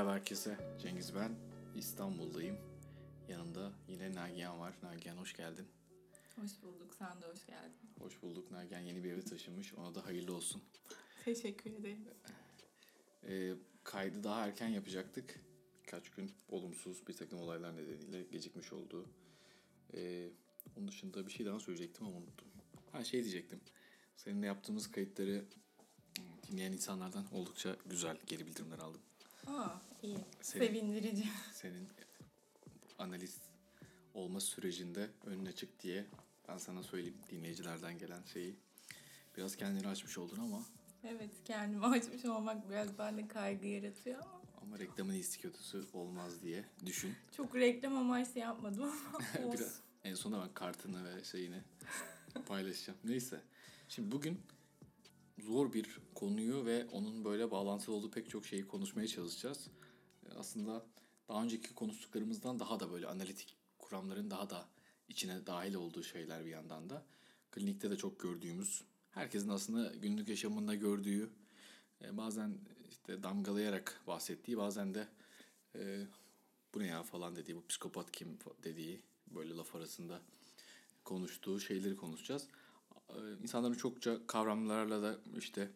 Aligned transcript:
Merhaba 0.00 0.14
herkese. 0.14 0.58
Cengiz 0.82 1.14
ben. 1.14 1.32
İstanbul'dayım. 1.76 2.58
Yanımda 3.28 3.72
yine 3.88 4.14
Nagihan 4.14 4.60
var. 4.60 4.74
Nagihan 4.82 5.16
hoş 5.16 5.36
geldin. 5.36 5.66
Hoş 6.36 6.62
bulduk. 6.62 6.94
Sen 6.94 7.22
de 7.22 7.26
hoş 7.26 7.46
geldin. 7.46 7.90
Hoş 7.98 8.22
bulduk. 8.22 8.50
Nagihan 8.50 8.80
yeni 8.80 9.04
bir 9.04 9.12
eve 9.12 9.22
taşınmış. 9.22 9.74
Ona 9.74 9.94
da 9.94 10.06
hayırlı 10.06 10.34
olsun. 10.34 10.62
Teşekkür 11.24 11.70
ederim. 11.70 12.08
Ee, 13.28 13.54
kaydı 13.84 14.24
daha 14.24 14.46
erken 14.46 14.68
yapacaktık. 14.68 15.40
Birkaç 15.82 16.10
gün 16.10 16.32
olumsuz 16.48 17.06
bir 17.08 17.16
takım 17.16 17.38
olaylar 17.38 17.76
nedeniyle 17.76 18.22
gecikmiş 18.22 18.72
oldu. 18.72 19.06
Ee, 19.94 20.28
onun 20.76 20.88
dışında 20.88 21.26
bir 21.26 21.32
şey 21.32 21.46
daha 21.46 21.60
söyleyecektim 21.60 22.06
ama 22.06 22.16
unuttum. 22.16 22.48
Ha 22.92 23.04
şey 23.04 23.22
diyecektim. 23.22 23.60
Seninle 24.16 24.46
yaptığımız 24.46 24.90
kayıtları 24.90 25.44
dinleyen 26.50 26.72
insanlardan 26.72 27.26
oldukça 27.32 27.76
güzel 27.86 28.16
geri 28.26 28.46
bildirimler 28.46 28.78
aldım. 28.78 29.00
Aa, 29.50 29.80
iyi. 30.02 30.18
Senin- 30.42 30.66
Sevindirici. 30.66 31.28
senin 31.52 31.88
analist 32.98 33.40
olma 34.14 34.40
sürecinde 34.40 35.10
önüne 35.26 35.52
çık 35.52 35.82
diye 35.82 36.06
ben 36.48 36.58
sana 36.58 36.82
söyleyeyim 36.82 37.16
dinleyicilerden 37.30 37.98
gelen 37.98 38.22
şeyi. 38.32 38.56
Biraz 39.36 39.56
kendini 39.56 39.88
açmış 39.88 40.18
oldun 40.18 40.38
ama 40.38 40.62
Evet, 41.04 41.30
kendimi 41.44 41.86
açmış 41.96 42.24
olmak 42.24 42.70
biraz 42.70 42.98
bende 42.98 43.28
kaygı 43.28 43.66
yaratıyor 43.66 44.22
ama 44.22 44.40
ama 44.62 44.78
reklamın 44.78 45.12
iyisi 45.12 45.40
kötüsü 45.40 45.84
olmaz 45.92 46.42
diye 46.42 46.64
düşün. 46.86 47.14
çok 47.36 47.54
reklam 47.56 47.96
amaçlı 47.96 48.40
yapmadım 48.40 48.82
ama. 48.82 49.18
Biraz 49.52 49.80
en 50.04 50.14
sonunda 50.14 50.42
ben 50.42 50.54
kartını 50.54 51.04
ve 51.16 51.24
şeyini 51.24 51.62
paylaşacağım. 52.46 52.98
Neyse. 53.04 53.40
Şimdi 53.88 54.12
bugün 54.12 54.40
zor 55.42 55.72
bir 55.72 55.98
konuyu 56.14 56.66
ve 56.66 56.86
onun 56.86 57.24
böyle 57.24 57.50
bağlantılı 57.50 57.94
olduğu 57.94 58.10
pek 58.10 58.30
çok 58.30 58.46
şeyi 58.46 58.68
konuşmaya 58.68 59.08
çalışacağız. 59.08 59.70
Ee, 60.26 60.34
Aslında 60.34 60.86
daha 61.28 61.42
önceki 61.42 61.74
konuştuklarımızdan 61.74 62.58
daha 62.58 62.80
da 62.80 62.92
böyle 62.92 63.06
analitik 63.06 63.56
kuramların 63.78 64.30
daha 64.30 64.50
da 64.50 64.68
içine 65.08 65.46
dahil 65.46 65.74
olduğu 65.74 66.02
şeyler 66.02 66.44
bir 66.44 66.50
yandan 66.50 66.90
da. 66.90 67.06
Klinikte 67.50 67.90
de 67.90 67.96
çok 67.96 68.20
gördüğümüz, 68.20 68.84
herkesin 69.10 69.48
aslında 69.48 69.94
günlük 69.94 70.28
yaşamında 70.28 70.74
gördüğü, 70.74 71.30
e, 72.04 72.16
bazen 72.16 72.58
işte 72.90 73.22
damgalayarak 73.22 74.02
bahsettiği, 74.06 74.56
bazen 74.56 74.94
de 74.94 75.08
e, 75.74 76.06
bu 76.74 76.80
ne 76.80 76.86
ya 76.86 77.02
falan 77.02 77.36
dediği, 77.36 77.56
bu 77.56 77.66
psikopat 77.66 78.12
kim 78.12 78.38
dediği 78.64 79.02
böyle 79.26 79.56
laf 79.56 79.74
arasında 79.74 80.20
konuştuğu 81.04 81.60
şeyleri 81.60 81.96
konuşacağız. 81.96 82.48
Ee, 83.16 83.42
İnsanların 83.42 83.74
çokça 83.74 84.26
kavramlarla 84.26 85.02
da 85.02 85.18
işte 85.38 85.70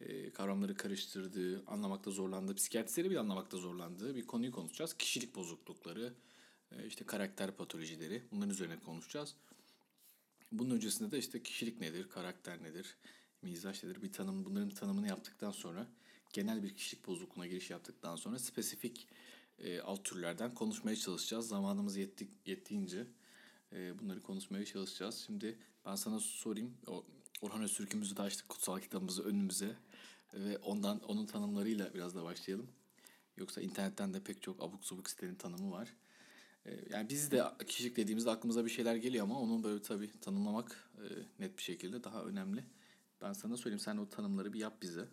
e, 0.00 0.30
kavramları 0.30 0.74
karıştırdığı, 0.74 1.64
anlamakta 1.66 2.10
zorlandığı, 2.10 2.54
psikiyatristleri 2.54 3.10
bile 3.10 3.20
anlamakta 3.20 3.56
zorlandığı 3.56 4.16
bir 4.16 4.26
konuyu 4.26 4.52
konuşacağız. 4.52 4.94
Kişilik 4.94 5.34
bozuklukları, 5.34 6.14
e, 6.72 6.86
işte 6.86 7.06
karakter 7.06 7.56
patolojileri 7.56 8.22
bunların 8.32 8.50
üzerine 8.50 8.80
konuşacağız. 8.80 9.34
Bunun 10.52 10.74
öncesinde 10.74 11.10
de 11.10 11.18
işte 11.18 11.42
kişilik 11.42 11.80
nedir, 11.80 12.08
karakter 12.08 12.62
nedir, 12.62 12.96
mizaç 13.42 13.84
nedir 13.84 14.02
bir 14.02 14.12
tanım 14.12 14.44
bunların 14.44 14.70
tanımını 14.70 15.08
yaptıktan 15.08 15.50
sonra 15.50 15.86
genel 16.32 16.62
bir 16.62 16.76
kişilik 16.76 17.06
bozukluğuna 17.06 17.46
giriş 17.46 17.70
yaptıktan 17.70 18.16
sonra 18.16 18.38
spesifik 18.38 19.08
e, 19.58 19.80
alt 19.80 20.04
türlerden 20.04 20.54
konuşmaya 20.54 20.96
çalışacağız. 20.96 21.48
Zamanımız 21.48 21.96
yetti, 21.96 22.28
yettiğince 22.46 23.06
e, 23.72 23.98
bunları 23.98 24.20
konuşmaya 24.20 24.64
çalışacağız. 24.64 25.24
Şimdi 25.26 25.58
ben 25.86 25.94
sana 25.94 26.20
sorayım. 26.20 26.74
O, 26.86 27.04
Orhan 27.40 27.62
Öztürk'ümüzü 27.62 28.16
de 28.16 28.22
açtık 28.22 28.48
kutsal 28.48 28.78
kitabımızı 28.80 29.24
önümüze 29.24 29.76
ve 30.34 30.58
ondan 30.58 31.00
onun 31.00 31.26
tanımlarıyla 31.26 31.94
biraz 31.94 32.14
da 32.14 32.24
başlayalım. 32.24 32.68
Yoksa 33.36 33.60
internetten 33.60 34.14
de 34.14 34.20
pek 34.20 34.42
çok 34.42 34.62
abuk 34.62 34.84
subuk 34.84 35.10
sitenin 35.10 35.34
tanımı 35.34 35.70
var. 35.70 35.88
E, 36.66 36.70
Yani 36.90 37.08
biz 37.10 37.30
de 37.30 37.44
kişilik 37.66 37.96
dediğimizde 37.96 38.30
aklımıza 38.30 38.64
bir 38.64 38.70
şeyler 38.70 38.96
geliyor 38.96 39.24
ama 39.24 39.40
onu 39.40 39.62
böyle 39.64 39.82
tabii 39.82 40.20
tanımlamak 40.20 40.90
e, 40.98 41.04
net 41.44 41.56
bir 41.58 41.62
şekilde 41.62 42.04
daha 42.04 42.22
önemli. 42.24 42.64
Ben 43.22 43.32
sana 43.32 43.56
söyleyeyim 43.56 43.80
sen 43.80 43.96
o 43.96 44.08
tanımları 44.08 44.52
bir 44.52 44.58
yap 44.58 44.82
bize. 44.82 45.08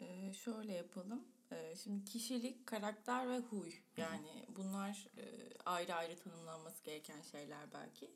Ee, 0.00 0.32
şöyle 0.34 0.72
yapalım. 0.72 1.24
Ee, 1.54 1.76
şimdi 1.76 2.04
kişilik, 2.04 2.66
karakter 2.66 3.28
ve 3.28 3.38
huy. 3.38 3.72
Yani 3.96 4.46
bunlar 4.56 5.08
e, 5.18 5.24
ayrı 5.66 5.94
ayrı 5.94 6.16
tanımlanması 6.16 6.84
gereken 6.84 7.22
şeyler 7.22 7.72
belki. 7.74 8.10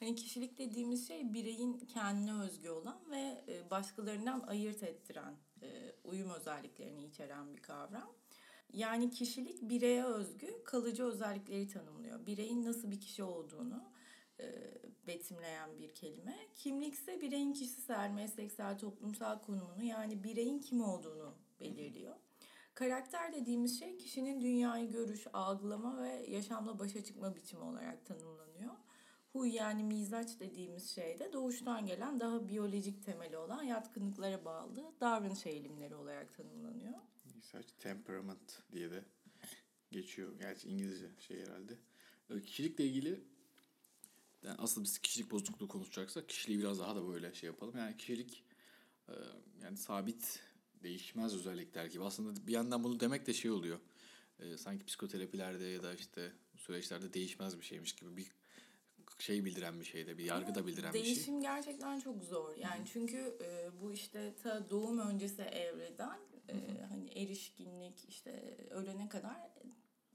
Hani 0.00 0.14
kişilik 0.14 0.58
dediğimiz 0.58 1.08
şey 1.08 1.34
bireyin 1.34 1.78
kendine 1.78 2.42
özgü 2.42 2.68
olan 2.68 3.10
ve 3.10 3.44
e, 3.48 3.70
başkalarından 3.70 4.40
ayırt 4.40 4.82
ettiren, 4.82 5.36
e, 5.62 5.92
uyum 6.04 6.30
özelliklerini 6.30 7.04
içeren 7.04 7.52
bir 7.52 7.62
kavram. 7.62 8.12
Yani 8.72 9.10
kişilik 9.10 9.62
bireye 9.62 10.04
özgü 10.04 10.64
kalıcı 10.64 11.04
özellikleri 11.04 11.68
tanımlıyor. 11.68 12.26
Bireyin 12.26 12.64
nasıl 12.64 12.90
bir 12.90 13.00
kişi 13.00 13.22
olduğunu 13.22 13.94
betimleyen 15.06 15.78
bir 15.78 15.94
kelime. 15.94 16.36
Kimlik 16.54 16.94
ise 16.94 17.20
bireyin 17.20 17.52
kişisel, 17.52 18.10
mesleksel, 18.10 18.78
toplumsal 18.78 19.42
konumunu 19.42 19.84
yani 19.84 20.24
bireyin 20.24 20.58
kim 20.58 20.82
olduğunu 20.82 21.34
belirliyor. 21.60 22.16
Karakter 22.74 23.32
dediğimiz 23.32 23.78
şey 23.78 23.96
kişinin 23.96 24.40
dünyayı 24.40 24.90
görüş, 24.90 25.26
algılama 25.32 26.02
ve 26.02 26.26
yaşamla 26.28 26.78
başa 26.78 27.04
çıkma 27.04 27.36
biçimi 27.36 27.62
olarak 27.62 28.06
tanımlanıyor. 28.06 28.74
Huy 29.32 29.54
yani 29.54 29.84
mizaç 29.84 30.40
dediğimiz 30.40 30.90
şey 30.90 31.18
de 31.18 31.32
doğuştan 31.32 31.86
gelen 31.86 32.20
daha 32.20 32.48
biyolojik 32.48 33.04
temeli 33.04 33.36
olan 33.36 33.62
yatkınlıklara 33.62 34.44
bağlı 34.44 34.92
davranış 35.00 35.46
eğilimleri 35.46 35.94
olarak 35.94 36.34
tanımlanıyor. 36.34 36.94
Research 37.36 37.68
temperament 37.78 38.62
diye 38.72 38.90
de 38.90 39.04
geçiyor. 39.90 40.38
Gerçi 40.38 40.68
İngilizce 40.68 41.10
şey 41.18 41.40
herhalde. 41.46 41.78
Kişilikle 42.42 42.84
ilgili 42.84 43.24
yani 44.42 44.56
asıl 44.58 44.82
biz 44.82 44.98
kişilik 44.98 45.30
bozukluğu 45.30 45.68
konuşacaksak 45.68 46.28
kişiliği 46.28 46.58
biraz 46.58 46.80
daha 46.80 46.96
da 46.96 47.08
böyle 47.08 47.34
şey 47.34 47.46
yapalım. 47.46 47.78
Yani 47.78 47.96
kişilik 47.96 48.44
e, 49.08 49.14
yani 49.62 49.76
sabit 49.76 50.40
değişmez 50.84 51.34
özellikler 51.34 51.86
gibi. 51.86 52.04
Aslında 52.04 52.46
bir 52.46 52.52
yandan 52.52 52.84
bunu 52.84 53.00
demek 53.00 53.26
de 53.26 53.32
şey 53.32 53.50
oluyor. 53.50 53.78
E, 54.38 54.56
sanki 54.56 54.84
psikoterapilerde 54.84 55.64
ya 55.64 55.82
da 55.82 55.94
işte 55.94 56.32
süreçlerde 56.56 57.12
değişmez 57.12 57.58
bir 57.58 57.64
şeymiş 57.64 57.94
gibi 57.94 58.16
bir 58.16 58.32
şey 59.18 59.44
bildiren 59.44 59.80
bir 59.80 59.84
şeyde, 59.84 60.18
bir 60.18 60.24
yargı 60.24 60.54
da 60.54 60.66
bildiren 60.66 60.92
bir 60.92 60.98
şey. 60.98 61.06
Değişim 61.06 61.40
gerçekten 61.40 62.00
çok 62.00 62.22
zor. 62.22 62.56
Yani 62.56 62.84
çünkü 62.92 63.38
e, 63.40 63.70
bu 63.80 63.92
işte 63.92 64.34
ta 64.42 64.70
doğum 64.70 64.98
öncesi 64.98 65.42
evreden 65.42 66.18
e, 66.48 66.54
hani 66.88 67.10
erişkinlik 67.10 68.04
işte 68.08 68.56
ölene 68.70 69.08
kadar 69.08 69.36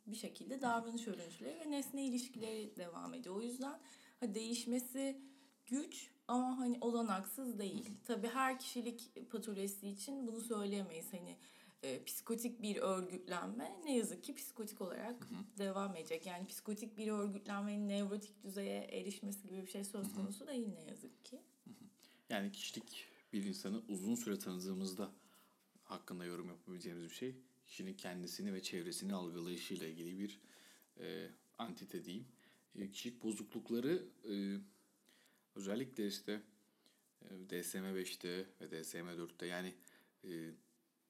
bir 0.07 0.15
şekilde 0.15 0.61
davranış 0.61 1.07
örüntüleri 1.07 1.59
ve 1.59 1.71
nesne 1.71 2.05
ilişkileri 2.05 2.75
devam 2.77 3.13
ediyor. 3.13 3.35
O 3.35 3.41
yüzden 3.41 3.79
ha, 4.19 4.35
değişmesi 4.35 5.21
güç 5.65 6.09
ama 6.29 6.57
hani 6.59 6.77
olanaksız 6.81 7.59
değil. 7.59 7.91
Tabii 8.03 8.27
her 8.27 8.59
kişilik 8.59 9.29
patolojisi 9.31 9.87
için 9.87 10.27
bunu 10.27 10.41
söyleyemeyiz. 10.41 11.13
Hani 11.13 11.37
e, 11.83 12.03
psikotik 12.03 12.61
bir 12.61 12.75
örgütlenme 12.75 13.79
ne 13.83 13.97
yazık 13.97 14.23
ki 14.23 14.35
psikotik 14.35 14.81
olarak 14.81 15.27
devam 15.57 15.95
edecek. 15.95 16.25
Yani 16.25 16.47
psikotik 16.47 16.97
bir 16.97 17.07
örgütlenmenin 17.07 17.87
nevrotik 17.87 18.43
düzeye 18.43 18.81
erişmesi 18.81 19.47
gibi 19.47 19.61
bir 19.61 19.71
şey 19.71 19.83
söz 19.83 20.15
konusu 20.15 20.47
değil 20.47 20.67
ne 20.67 20.89
yazık 20.89 21.25
ki. 21.25 21.41
Yani 22.29 22.51
kişilik 22.51 23.05
bir 23.33 23.43
insanı 23.43 23.81
uzun 23.87 24.15
süre 24.15 24.39
tanıdığımızda 24.39 25.11
hakkında 25.83 26.25
yorum 26.25 26.47
yapabileceğimiz 26.47 27.03
bir 27.03 27.15
şey. 27.15 27.35
Kişinin 27.67 27.93
kendisini 27.93 28.53
ve 28.53 28.61
çevresini 28.61 29.13
algılayışıyla 29.13 29.87
ilgili 29.87 30.19
bir 30.19 30.39
e, 30.99 31.29
antite 31.57 32.05
diyeyim. 32.05 32.25
E, 32.75 32.91
kişilik 32.91 33.23
bozuklukları 33.23 34.05
e, 34.31 34.33
özellikle 35.59 36.07
işte 36.07 36.41
e, 37.21 37.27
DSM-5'te 37.49 38.45
ve 38.61 38.65
DSM-4'te 38.65 39.45
yani 39.45 39.73
e, 40.23 40.29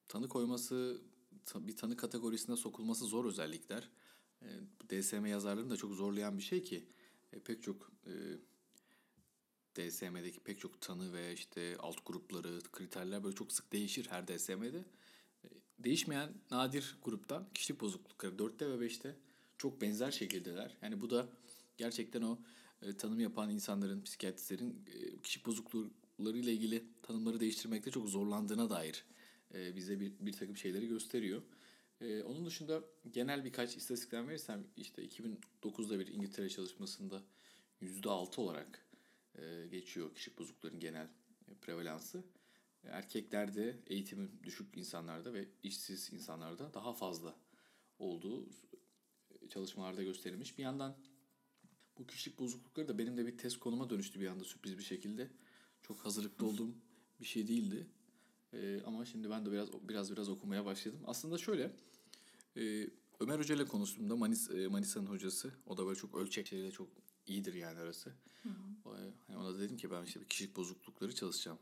tanı 0.07 0.27
koyması, 0.27 1.01
bir 1.56 1.75
tanı 1.75 1.97
kategorisine 1.97 2.56
sokulması 2.56 3.06
zor 3.06 3.25
özellikler. 3.25 3.89
E, 4.41 4.47
DSM 4.89 5.25
yazarlarını 5.25 5.69
da 5.69 5.77
çok 5.77 5.94
zorlayan 5.94 6.38
bir 6.38 6.44
şey 6.44 6.63
ki 6.63 6.85
e, 7.33 7.39
pek 7.39 7.63
çok 7.63 7.91
e, 8.07 8.13
DSM'deki 9.75 10.39
pek 10.39 10.59
çok 10.59 10.81
tanı 10.81 11.13
ve 11.13 11.33
işte 11.33 11.77
alt 11.79 12.06
grupları, 12.06 12.59
kriterler 12.71 13.24
böyle 13.24 13.35
çok 13.35 13.51
sık 13.51 13.71
değişir 13.71 14.07
her 14.09 14.27
DSM'de. 14.27 14.85
E, 15.44 15.47
Değişmeyen 15.79 16.33
nadir 16.51 16.97
gruptan 17.03 17.47
kişilik 17.53 17.81
bozuklukları 17.81 18.35
4'te 18.35 18.69
ve 18.69 18.85
5'te 18.85 19.15
çok 19.57 19.81
benzer 19.81 20.12
şekildeler. 20.12 20.77
Yani 20.81 21.01
bu 21.01 21.09
da 21.09 21.29
gerçekten 21.77 22.21
o 22.21 22.39
e, 22.81 22.97
tanım 22.97 23.19
yapan 23.19 23.49
insanların, 23.49 24.01
psikiyatristlerin 24.01 24.85
e, 24.93 25.17
kişilik 25.21 25.45
bozukluklarıyla 25.45 26.51
ilgili 26.51 26.83
tanımları 27.03 27.39
değiştirmekte 27.39 27.91
çok 27.91 28.09
zorlandığına 28.09 28.69
dair 28.69 29.05
e, 29.53 29.75
bize 29.75 29.99
bir, 29.99 30.13
bir 30.19 30.33
takım 30.33 30.57
şeyleri 30.57 30.87
gösteriyor. 30.87 31.41
E, 32.01 32.23
onun 32.23 32.45
dışında 32.45 32.83
genel 33.11 33.45
birkaç 33.45 33.77
istatistikten 33.77 34.27
verirsem 34.27 34.67
işte 34.77 35.05
2009'da 35.05 35.99
bir 35.99 36.07
İngiltere 36.07 36.49
çalışmasında 36.49 37.23
%6 37.81 38.41
olarak 38.41 38.85
geçiyor 39.71 40.15
kişilik 40.15 40.39
bozuklukların 40.39 40.79
genel 40.79 41.07
prevalansı. 41.61 42.23
Erkeklerde 42.83 43.79
eğitimi 43.87 44.29
düşük 44.43 44.77
insanlarda 44.77 45.33
ve 45.33 45.45
işsiz 45.63 46.13
insanlarda 46.13 46.73
daha 46.73 46.93
fazla 46.93 47.35
olduğu 47.99 48.49
çalışmalarda 49.49 50.03
gösterilmiş. 50.03 50.57
Bir 50.57 50.63
yandan 50.63 50.97
bu 52.00 52.07
kişilik 52.07 52.40
bozuklukları 52.40 52.88
da 52.88 52.98
benim 52.98 53.18
de 53.18 53.28
bir 53.28 53.38
test 53.38 53.60
konuma 53.60 53.90
dönüştü 53.90 54.19
bir 54.19 54.28
anda 54.28 54.44
sürpriz 54.44 54.78
bir 54.78 54.84
şekilde. 54.84 55.30
Çok 55.81 56.06
hazırlıklı 56.06 56.48
olduğum 56.48 56.72
bir 57.22 57.25
şey 57.25 57.48
değildi. 57.48 57.88
Ee, 58.54 58.81
ama 58.86 59.06
şimdi 59.06 59.30
ben 59.30 59.46
de 59.46 59.51
biraz 59.51 59.69
biraz 59.74 60.12
biraz 60.12 60.30
okumaya 60.30 60.66
başladım. 60.66 61.00
Aslında 61.07 61.38
şöyle 61.38 61.72
e, 62.57 62.90
Ömer 63.19 63.40
Hoca 63.40 63.56
ile 63.56 63.66
konuştuğumda 63.66 64.16
Manis, 64.16 64.50
e, 64.50 64.68
Manisa'nın 64.68 65.06
hocası. 65.06 65.51
O 65.66 65.78
da 65.78 65.86
böyle 65.86 66.00
çok 66.00 66.16
ölçek 66.16 66.48
şeyle 66.48 66.72
çok 66.72 66.88
iyidir 67.28 67.54
yani 67.54 67.80
arası. 67.80 68.10
Hı 68.44 68.50
hı. 68.50 68.90
Hani 69.28 69.38
ona 69.38 69.54
da 69.54 69.60
dedim 69.60 69.78
ki 69.78 69.92
ben 69.92 70.04
işte 70.04 70.19
kişilik 70.30 70.56
bozuklukları 70.56 71.16
çalışacağım. 71.16 71.60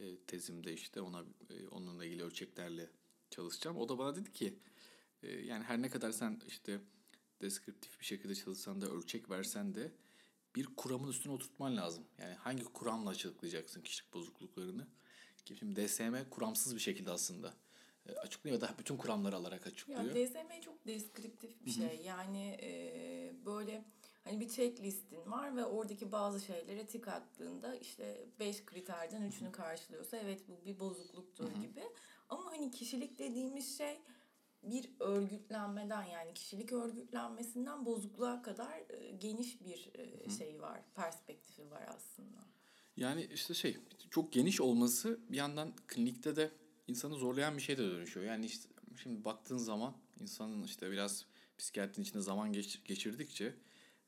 E, 0.00 0.16
tezimde 0.16 0.74
işte 0.74 1.00
ona 1.00 1.24
e, 1.50 1.68
onunla 1.68 2.04
ilgili 2.04 2.22
ölçeklerle 2.22 2.90
çalışacağım. 3.30 3.76
O 3.76 3.88
da 3.88 3.98
bana 3.98 4.16
dedi 4.16 4.32
ki 4.32 4.58
e, 5.22 5.32
yani 5.32 5.64
her 5.64 5.82
ne 5.82 5.90
kadar 5.90 6.12
sen 6.12 6.40
işte 6.48 6.80
deskriptif 7.40 8.00
bir 8.00 8.04
şekilde 8.04 8.34
çalışsan 8.34 8.80
da 8.80 8.86
ölçek 8.86 9.30
versen 9.30 9.74
de 9.74 9.92
bir 10.56 10.66
kuramın 10.76 11.08
üstüne 11.08 11.32
oturtman 11.32 11.76
lazım. 11.76 12.04
Yani 12.18 12.34
hangi 12.34 12.64
kuramla 12.64 13.10
açıklayacaksın 13.10 13.82
kişilik 13.82 14.14
bozukluklarını? 14.14 14.86
Ki 15.44 15.56
şimdi 15.56 15.86
DSM 15.86 16.30
kuramsız 16.30 16.74
bir 16.74 16.80
şekilde 16.80 17.10
aslında 17.10 17.54
e, 18.06 18.12
açıklıyor 18.12 18.60
da 18.60 18.74
bütün 18.78 18.96
kuramları 18.96 19.36
alarak 19.36 19.66
açıklıyor. 19.66 20.02
Ya 20.02 20.26
DSM 20.26 20.60
çok 20.64 20.86
deskriptif 20.86 21.66
bir 21.66 21.70
şey. 21.70 22.00
Yani 22.04 22.58
e, 22.62 23.32
böyle 23.46 23.84
hani 24.24 24.40
bir 24.40 24.48
checklistin 24.48 25.30
var 25.30 25.56
ve 25.56 25.64
oradaki 25.64 26.12
bazı 26.12 26.40
şeylere 26.40 26.86
tik 26.86 27.08
attığında 27.08 27.74
işte 27.76 28.26
beş 28.38 28.64
kriterden 28.64 29.22
üçünü 29.22 29.52
karşılıyorsa 29.52 30.16
evet 30.16 30.40
bu 30.48 30.66
bir 30.66 30.80
bozukluktur 30.80 31.50
gibi. 31.54 31.82
Ama 32.28 32.52
hani 32.52 32.70
kişilik 32.70 33.18
dediğimiz 33.18 33.78
şey 33.78 34.00
bir 34.62 34.90
örgütlenmeden 35.00 36.04
yani 36.04 36.34
kişilik 36.34 36.72
örgütlenmesinden 36.72 37.86
bozukluğa 37.86 38.42
kadar 38.42 38.82
e, 38.90 39.10
geniş 39.10 39.60
bir 39.60 39.90
e, 39.94 40.30
şey 40.30 40.60
var, 40.60 40.80
perspektifi 40.94 41.70
var 41.70 41.84
aslında. 41.88 42.38
Yani 42.96 43.28
işte 43.34 43.54
şey 43.54 43.76
çok 44.10 44.32
geniş 44.32 44.60
olması 44.60 45.20
bir 45.30 45.36
yandan 45.36 45.72
klinikte 45.86 46.36
de 46.36 46.50
insanı 46.88 47.14
zorlayan 47.14 47.56
bir 47.56 47.62
şey 47.62 47.78
de 47.78 47.82
dönüşüyor. 47.82 48.26
Yani 48.26 48.46
işte 48.46 48.68
şimdi 49.02 49.24
baktığın 49.24 49.58
zaman 49.58 49.96
insanın 50.20 50.62
işte 50.62 50.90
biraz 50.90 51.26
psikiyatrinin 51.58 52.04
içinde 52.04 52.22
zaman 52.22 52.52
geç, 52.52 52.84
geçirdikçe 52.84 53.54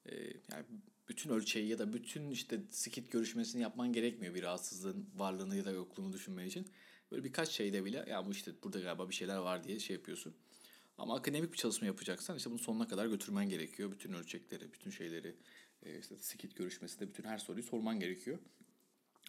e, 0.06 0.14
yani 0.52 0.64
bütün 1.08 1.30
ölçeği 1.30 1.68
ya 1.68 1.78
da 1.78 1.92
bütün 1.92 2.30
işte 2.30 2.60
skit 2.70 3.12
görüşmesini 3.12 3.62
yapman 3.62 3.92
gerekmiyor 3.92 4.34
bir 4.34 4.42
rahatsızlığın 4.42 5.10
varlığını 5.16 5.56
ya 5.56 5.64
da 5.64 5.70
yokluğunu 5.70 6.12
düşünmen 6.12 6.46
için. 6.46 6.66
Böyle 7.10 7.24
birkaç 7.24 7.48
şeyde 7.48 7.84
bile 7.84 8.04
ya 8.08 8.26
bu 8.26 8.30
işte 8.30 8.52
burada 8.62 8.80
galiba 8.80 9.08
bir 9.08 9.14
şeyler 9.14 9.36
var 9.36 9.64
diye 9.64 9.78
şey 9.78 9.96
yapıyorsun. 9.96 10.34
Ama 10.98 11.16
akademik 11.16 11.52
bir 11.52 11.56
çalışma 11.56 11.86
yapacaksan 11.86 12.36
işte 12.36 12.50
bunu 12.50 12.58
sonuna 12.58 12.88
kadar 12.88 13.06
götürmen 13.06 13.48
gerekiyor. 13.48 13.92
Bütün 13.92 14.12
ölçekleri, 14.12 14.72
bütün 14.72 14.90
şeyleri, 14.90 15.36
e, 15.82 15.98
işte 15.98 16.16
skit 16.16 16.56
görüşmesinde 16.56 17.08
bütün 17.08 17.24
her 17.24 17.38
soruyu 17.38 17.64
sorman 17.64 18.00
gerekiyor. 18.00 18.38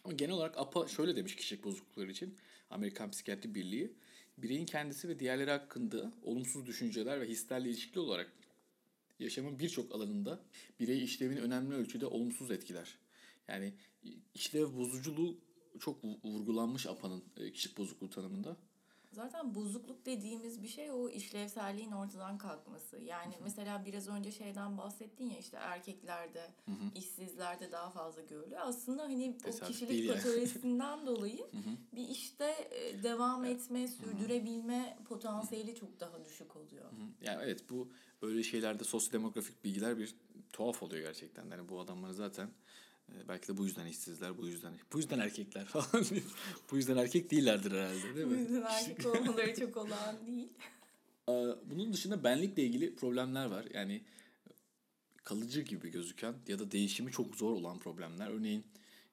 Ama 0.04 0.14
genel 0.14 0.34
olarak 0.34 0.58
APA 0.58 0.88
şöyle 0.88 1.16
demiş 1.16 1.36
kişilik 1.36 1.64
bozuklukları 1.64 2.10
için. 2.10 2.36
Amerikan 2.70 3.10
Psikiyatri 3.10 3.54
Birliği. 3.54 3.92
Bireyin 4.38 4.66
kendisi 4.66 5.08
ve 5.08 5.18
diğerleri 5.18 5.50
hakkında 5.50 6.12
olumsuz 6.22 6.66
düşünceler 6.66 7.20
ve 7.20 7.28
hislerle 7.28 7.68
ilişkili 7.68 8.00
olarak 8.00 8.32
yaşamın 9.18 9.58
birçok 9.58 9.94
alanında 9.94 10.40
birey 10.80 11.04
işlevini 11.04 11.40
önemli 11.40 11.74
ölçüde 11.74 12.06
olumsuz 12.06 12.50
etkiler. 12.50 12.98
Yani 13.48 13.72
işlev 14.34 14.76
bozuculuğu 14.76 15.38
çok 15.80 16.04
vurgulanmış 16.24 16.86
APA'nın 16.86 17.24
e, 17.36 17.52
kişilik 17.52 17.78
bozukluğu 17.78 18.10
tanımında. 18.10 18.56
Zaten 19.12 19.54
bozukluk 19.54 20.06
dediğimiz 20.06 20.62
bir 20.62 20.68
şey 20.68 20.90
o 20.90 21.08
işlevselliğin 21.08 21.92
ortadan 21.92 22.38
kalkması. 22.38 22.98
Yani 22.98 23.34
Hı-hı. 23.34 23.42
mesela 23.42 23.84
biraz 23.86 24.08
önce 24.08 24.32
şeyden 24.32 24.78
bahsettin 24.78 25.30
ya 25.30 25.38
işte 25.38 25.56
erkeklerde, 25.56 26.50
Hı-hı. 26.64 26.98
işsizlerde 26.98 27.72
daha 27.72 27.90
fazla 27.90 28.22
görülüyor. 28.22 28.60
Aslında 28.64 29.02
hani 29.02 29.38
Tesadüf 29.38 29.62
o 29.62 29.72
kişilik 29.72 30.08
patolojisinden 30.08 31.06
dolayı 31.06 31.38
Hı-hı. 31.38 31.76
bir 31.94 32.08
işte 32.08 32.68
e, 32.70 33.02
devam 33.02 33.44
etme, 33.44 33.88
sürdürebilme 33.88 34.96
Hı-hı. 34.96 35.04
potansiyeli 35.04 35.74
çok 35.74 36.00
daha 36.00 36.24
düşük 36.24 36.56
oluyor. 36.56 36.84
Hı-hı. 36.84 37.26
Yani 37.26 37.42
evet 37.44 37.70
bu 37.70 37.88
öyle 38.22 38.42
şeylerde 38.42 38.84
sosyodemografik 38.84 39.64
bilgiler 39.64 39.98
bir 39.98 40.14
tuhaf 40.52 40.82
oluyor 40.82 41.02
gerçekten. 41.02 41.50
Yani 41.50 41.68
bu 41.68 41.80
adamları 41.80 42.14
zaten 42.14 42.50
belki 43.28 43.48
de 43.48 43.56
bu 43.56 43.64
yüzden 43.64 43.86
işsizler, 43.86 44.38
bu 44.38 44.46
yüzden 44.46 44.72
bu 44.92 44.98
yüzden 44.98 45.18
erkekler 45.18 45.64
falan. 45.64 46.06
bu 46.70 46.76
yüzden 46.76 46.96
erkek 46.96 47.30
değillerdir 47.30 47.72
herhalde 47.72 48.16
değil 48.16 48.26
mi? 48.26 48.36
Bu 48.36 48.40
yüzden 48.40 48.62
erkek 48.62 49.06
olmaları 49.16 49.54
çok 49.54 49.76
olağan 49.76 50.26
değil. 50.26 50.48
Bunun 51.64 51.92
dışında 51.92 52.24
benlikle 52.24 52.62
ilgili 52.64 52.96
problemler 52.96 53.46
var. 53.46 53.66
Yani 53.74 54.02
kalıcı 55.24 55.60
gibi 55.60 55.90
gözüken 55.90 56.34
ya 56.48 56.58
da 56.58 56.70
değişimi 56.70 57.12
çok 57.12 57.36
zor 57.36 57.52
olan 57.52 57.78
problemler. 57.78 58.28
Örneğin 58.28 58.64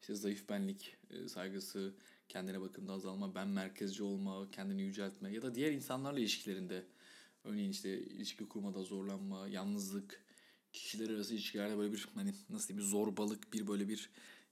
işte 0.02 0.16
zayıf 0.16 0.50
benlik 0.50 0.96
e, 1.10 1.28
saygısı, 1.28 1.94
kendine 2.30 2.62
bakımda 2.62 2.94
azalma, 2.94 3.36
ben 3.36 3.48
merkezci 3.48 4.04
olma, 4.04 4.52
kendini 4.52 4.82
yüceltme 4.82 5.32
ya 5.32 5.42
da 5.42 5.56
diğer 5.56 5.72
insanlarla 5.72 6.20
ilişkilerinde 6.20 6.84
örneğin 7.44 7.72
işte 7.72 8.00
ilişki 8.00 8.48
kurmada 8.50 8.84
zorlanma, 8.84 9.48
yalnızlık, 9.48 10.24
kişiler 10.80 11.10
arası 11.10 11.34
ilişkilerde 11.34 11.78
böyle 11.78 11.94
bir 11.94 12.08
hani 12.16 12.34
nasıl 12.50 12.68
diyeyim 12.68 12.86
bir 12.86 12.90
zorbalık, 12.92 13.54
bir 13.54 13.68
böyle 13.68 13.90
bir 13.90 14.10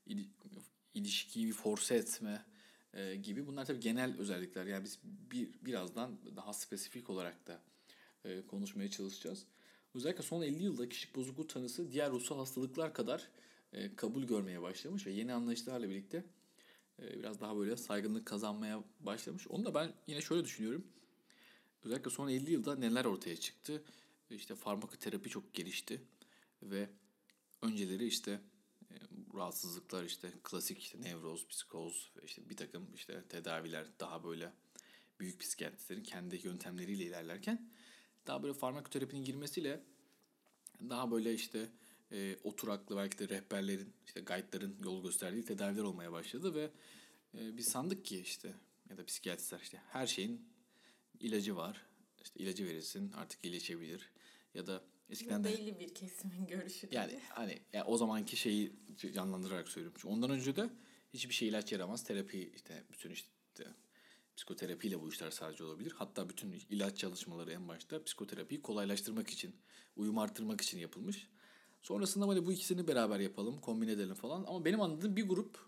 il, 0.07 0.25
ilişkiyi 0.93 1.47
bir 1.47 1.53
force 1.53 1.95
etme 1.95 2.45
e, 2.93 3.15
gibi. 3.15 3.47
Bunlar 3.47 3.65
tabii 3.65 3.79
genel 3.79 4.17
özellikler. 4.17 4.65
Yani 4.65 4.83
biz 4.83 4.99
bir 5.03 5.49
birazdan 5.61 6.17
daha 6.35 6.53
spesifik 6.53 7.09
olarak 7.09 7.47
da 7.47 7.61
e, 8.25 8.41
konuşmaya 8.47 8.89
çalışacağız. 8.89 9.45
Özellikle 9.95 10.23
son 10.23 10.41
50 10.41 10.63
yılda 10.63 10.89
kişilik 10.89 11.15
bozukluğu 11.15 11.47
tanısı 11.47 11.91
diğer 11.91 12.11
ruhsal 12.11 12.37
hastalıklar 12.37 12.93
kadar 12.93 13.29
e, 13.73 13.95
kabul 13.95 14.23
görmeye 14.23 14.61
başlamış 14.61 15.07
ve 15.07 15.11
yeni 15.11 15.33
anlayışlarla 15.33 15.89
birlikte 15.89 16.23
e, 17.01 17.19
biraz 17.19 17.41
daha 17.41 17.57
böyle 17.57 17.77
saygınlık 17.77 18.25
kazanmaya 18.25 18.83
başlamış. 18.99 19.47
Onu 19.47 19.65
da 19.65 19.73
ben 19.73 19.93
yine 20.07 20.21
şöyle 20.21 20.43
düşünüyorum. 20.43 20.87
Özellikle 21.83 22.11
son 22.11 22.29
50 22.29 22.51
yılda 22.51 22.75
neler 22.75 23.05
ortaya 23.05 23.35
çıktı? 23.35 23.83
İşte 24.29 24.55
farmakoterapi 24.55 25.29
çok 25.29 25.53
gelişti 25.53 26.01
ve 26.71 26.89
önceleri 27.61 28.07
işte 28.07 28.41
e, 28.91 28.95
rahatsızlıklar 29.35 30.03
işte 30.03 30.31
klasik 30.43 30.79
işte 30.79 31.01
nevroz, 31.01 31.47
psikoz 31.47 32.11
ve 32.17 32.25
işte 32.25 32.49
bir 32.49 32.57
takım 32.57 32.93
işte 32.95 33.23
tedaviler 33.29 33.87
daha 33.99 34.23
böyle 34.23 34.53
büyük 35.19 35.39
psikiyatristlerin 35.39 36.03
kendi 36.03 36.47
yöntemleriyle 36.47 37.03
ilerlerken 37.03 37.69
daha 38.27 38.43
böyle 38.43 38.53
farmakoterapinin 38.53 39.23
girmesiyle 39.23 39.83
daha 40.89 41.11
böyle 41.11 41.33
işte 41.33 41.69
e, 42.11 42.37
oturaklı 42.43 42.97
belki 42.97 43.19
de 43.19 43.29
rehberlerin 43.29 43.93
işte 44.05 44.21
guide'ların 44.21 44.77
yol 44.83 45.03
gösterdiği 45.03 45.45
tedaviler 45.45 45.83
olmaya 45.83 46.11
başladı 46.11 46.55
ve 46.55 46.71
e, 47.37 47.57
biz 47.57 47.67
sandık 47.67 48.05
ki 48.05 48.19
işte 48.19 48.53
ya 48.89 48.97
da 48.97 49.05
psikiyatristler 49.05 49.59
işte 49.59 49.81
her 49.87 50.07
şeyin 50.07 50.49
ilacı 51.19 51.55
var. 51.55 51.85
İşte 52.23 52.39
ilacı 52.39 52.65
verirsin 52.65 53.11
artık 53.11 53.45
iyileşebilir 53.45 54.11
ya 54.53 54.67
da 54.67 54.83
Eskiden 55.09 55.43
de, 55.43 55.49
belli 55.49 55.79
bir 55.79 55.93
kesimin 55.93 56.47
görüşü. 56.47 56.87
Yani 56.91 57.19
hani 57.29 57.59
yani 57.73 57.83
o 57.83 57.97
zamanki 57.97 58.37
şeyi 58.37 58.73
canlandırarak 59.13 59.69
söylüyorum. 59.69 59.97
Çünkü 60.01 60.13
ondan 60.13 60.29
önce 60.29 60.55
de 60.55 60.69
hiçbir 61.13 61.33
şey 61.33 61.47
ilaç 61.47 61.71
yaramaz. 61.71 62.03
Terapi 62.03 62.51
işte 62.55 62.83
bütün 62.91 63.09
işte 63.09 63.67
psikoterapiyle 64.35 65.01
bu 65.01 65.09
işler 65.09 65.31
sadece 65.31 65.63
olabilir. 65.63 65.93
Hatta 65.95 66.29
bütün 66.29 66.51
ilaç 66.69 66.97
çalışmaları 66.97 67.51
en 67.51 67.67
başta 67.67 68.03
psikoterapiyi 68.03 68.61
kolaylaştırmak 68.61 69.29
için, 69.29 69.55
uyum 69.95 70.17
arttırmak 70.17 70.61
için 70.61 70.79
yapılmış. 70.79 71.27
Sonrasında 71.81 72.27
hani 72.27 72.45
bu 72.45 72.51
ikisini 72.51 72.87
beraber 72.87 73.19
yapalım, 73.19 73.61
kombine 73.61 73.91
edelim 73.91 74.15
falan. 74.15 74.43
Ama 74.47 74.65
benim 74.65 74.81
anladığım 74.81 75.15
bir 75.15 75.27
grup 75.27 75.59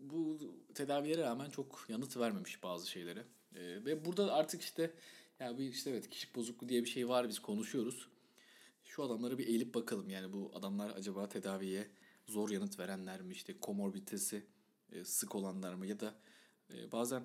bu 0.00 0.38
tedavilere 0.74 1.22
rağmen 1.22 1.50
çok 1.50 1.86
yanıt 1.88 2.16
vermemiş 2.16 2.62
bazı 2.62 2.90
şeylere. 2.90 3.24
Ee, 3.54 3.60
ve 3.60 4.04
burada 4.04 4.32
artık 4.34 4.62
işte 4.62 4.90
ya 5.40 5.58
bir 5.58 5.68
işte 5.68 5.90
evet 5.90 6.10
kişilik 6.10 6.34
bozukluğu 6.34 6.68
diye 6.68 6.84
bir 6.84 6.88
şey 6.88 7.08
var 7.08 7.28
biz 7.28 7.38
konuşuyoruz 7.38 8.08
şu 8.90 9.02
adamlara 9.02 9.38
bir 9.38 9.46
eğilip 9.46 9.74
bakalım. 9.74 10.10
Yani 10.10 10.32
bu 10.32 10.50
adamlar 10.54 10.90
acaba 10.90 11.28
tedaviye 11.28 11.90
zor 12.26 12.50
yanıt 12.50 12.78
verenler 12.78 13.22
mi? 13.22 13.32
işte 13.32 13.60
komorbiditesi 13.60 14.46
e, 14.92 15.04
sık 15.04 15.34
olanlar 15.34 15.74
mı? 15.74 15.86
Ya 15.86 16.00
da 16.00 16.14
e, 16.74 16.92
bazen 16.92 17.22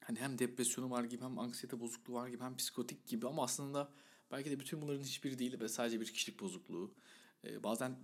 hani 0.00 0.18
hem 0.18 0.38
depresyonu 0.38 0.90
var 0.90 1.04
gibi 1.04 1.24
hem 1.24 1.38
anksiyete 1.38 1.80
bozukluğu 1.80 2.14
var 2.14 2.28
gibi 2.28 2.42
hem 2.42 2.56
psikotik 2.56 3.06
gibi 3.06 3.26
ama 3.26 3.44
aslında 3.44 3.90
belki 4.30 4.50
de 4.50 4.60
bütün 4.60 4.82
bunların 4.82 5.02
hiçbiri 5.02 5.38
değil 5.38 5.60
ve 5.60 5.68
sadece 5.68 6.00
bir 6.00 6.06
kişilik 6.06 6.40
bozukluğu. 6.40 6.94
E, 7.44 7.62
bazen 7.62 7.96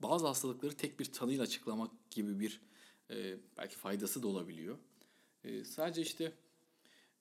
bazı 0.00 0.26
hastalıkları 0.26 0.76
tek 0.76 1.00
bir 1.00 1.12
tanıyla 1.12 1.42
açıklamak 1.44 2.10
gibi 2.10 2.40
bir 2.40 2.60
e, 3.10 3.36
belki 3.56 3.76
faydası 3.76 4.22
da 4.22 4.28
olabiliyor. 4.28 4.78
E, 5.44 5.64
sadece 5.64 6.02
işte 6.02 6.32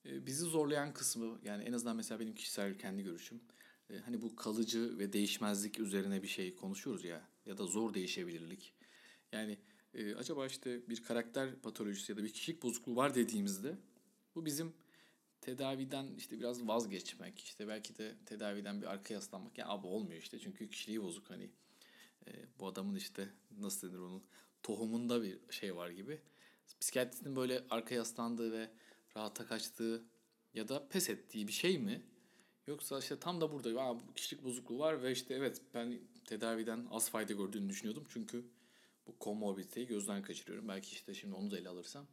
e, 0.06 0.26
bizi 0.26 0.46
zorlayan 0.46 0.94
kısmı 0.94 1.40
yani 1.44 1.64
en 1.64 1.74
azından 1.74 1.96
mesela 1.96 2.20
benim 2.20 2.36
kişisel 2.36 2.78
kendi 2.78 3.04
görüşüm 3.04 3.42
e, 3.90 3.98
hani 3.98 4.22
bu 4.22 4.36
kalıcı 4.36 5.00
ve 5.00 5.14
değişmezlik 5.14 5.80
üzerine 5.80 6.24
bir 6.24 6.28
şey 6.28 6.56
konuşuyoruz 6.56 7.04
ya 7.04 7.22
ya 7.46 7.58
da 7.58 7.66
zor 7.66 7.94
değişebilirlik. 7.94 8.74
Yani 9.32 9.58
e, 9.94 10.16
acaba 10.16 10.46
işte 10.46 10.90
bir 10.90 11.04
karakter 11.04 11.56
patolojisi 11.56 12.12
ya 12.12 12.18
da 12.18 12.24
bir 12.24 12.34
kişilik 12.34 12.64
bozukluğu 12.64 12.96
var 12.96 13.16
dediğimizde 13.16 13.78
bu 14.36 14.46
bizim 14.46 14.74
tedaviden 15.42 16.16
işte 16.18 16.40
biraz 16.40 16.68
vazgeçmek 16.68 17.40
işte 17.40 17.68
belki 17.68 17.98
de 17.98 18.16
tedaviden 18.26 18.82
bir 18.82 18.88
arkaya 18.88 19.14
yaslanmak 19.14 19.58
ya 19.58 19.68
abi 19.68 19.88
olmuyor 19.88 20.22
işte 20.22 20.40
çünkü 20.40 20.70
kişiliği 20.70 21.02
bozuk 21.02 21.30
hani 21.30 21.50
e, 22.28 22.32
bu 22.60 22.68
adamın 22.68 22.96
işte 22.96 23.30
nasıl 23.60 23.90
denir 23.90 24.00
onun 24.00 24.24
tohumunda 24.64 25.24
bir 25.24 25.40
şey 25.50 25.76
var 25.76 25.90
gibi. 25.90 26.22
Psikiyatristin 26.80 27.36
böyle 27.36 27.64
arkaya 27.70 27.96
yaslandığı 27.96 28.52
ve 28.52 28.70
rahata 29.18 29.46
kaçtığı 29.46 30.04
ya 30.54 30.68
da 30.68 30.88
pes 30.88 31.10
ettiği 31.10 31.48
bir 31.48 31.54
şey 31.54 31.78
mi? 31.80 32.02
Yoksa 32.68 33.00
işte 33.00 33.20
tam 33.20 33.42
da 33.42 33.52
burada 33.52 33.82
Aa, 33.82 33.98
kişilik 34.16 34.44
bozukluğu 34.44 34.80
var 34.80 35.04
ve 35.04 35.12
işte 35.12 35.34
evet 35.34 35.62
ben 35.74 36.00
tedaviden 36.26 36.88
az 36.92 37.10
fayda 37.10 37.34
gördüğünü 37.34 37.70
düşünüyordum. 37.70 38.06
Çünkü 38.10 38.46
bu 39.08 39.20
komorbiditeyi 39.20 39.88
gözden 39.88 40.22
kaçırıyorum. 40.22 40.68
Belki 40.68 40.92
işte 40.92 41.14
şimdi 41.14 41.36
onu 41.36 41.52
da 41.52 41.58
ele 41.58 41.70
alırsam 41.70 42.08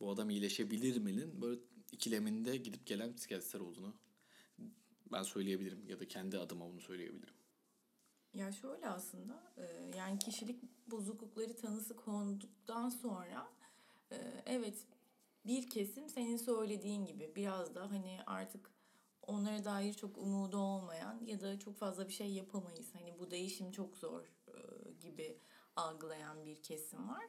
bu 0.00 0.10
adam 0.10 0.30
iyileşebilir 0.30 0.98
mi'nin 0.98 1.42
böyle 1.42 1.60
ikileminde 1.92 2.56
gidip 2.56 2.86
gelen 2.86 3.16
psikiyatristler 3.16 3.60
olduğunu 3.60 3.94
ben 5.12 5.22
söyleyebilirim 5.22 5.88
ya 5.88 6.00
da 6.00 6.08
kendi 6.08 6.38
adıma 6.38 6.68
bunu 6.72 6.80
söyleyebilirim. 6.80 7.34
Ya 8.34 8.52
şöyle 8.52 8.88
aslında 8.88 9.52
yani 9.96 10.18
kişilik 10.18 10.62
bozuklukları 10.86 11.56
tanısı 11.56 11.96
konduktan 11.96 12.88
sonra 12.88 13.48
evet 14.46 14.86
bir 15.46 15.70
kesim 15.70 16.08
senin 16.08 16.36
söylediğin 16.36 17.04
gibi 17.04 17.32
biraz 17.36 17.74
da 17.74 17.90
hani 17.90 18.18
artık 18.26 18.70
onlara 19.26 19.64
dair 19.64 19.94
çok 19.94 20.18
umudu 20.18 20.58
olmayan 20.58 21.20
ya 21.26 21.40
da 21.40 21.58
çok 21.58 21.76
fazla 21.76 22.08
bir 22.08 22.12
şey 22.12 22.32
yapamayız. 22.32 22.94
Hani 22.94 23.18
bu 23.18 23.30
değişim 23.30 23.72
çok 23.72 23.96
zor 23.96 24.22
e, 24.48 24.52
gibi 25.00 25.38
algılayan 25.76 26.44
bir 26.44 26.62
kesim 26.62 27.08
var. 27.08 27.26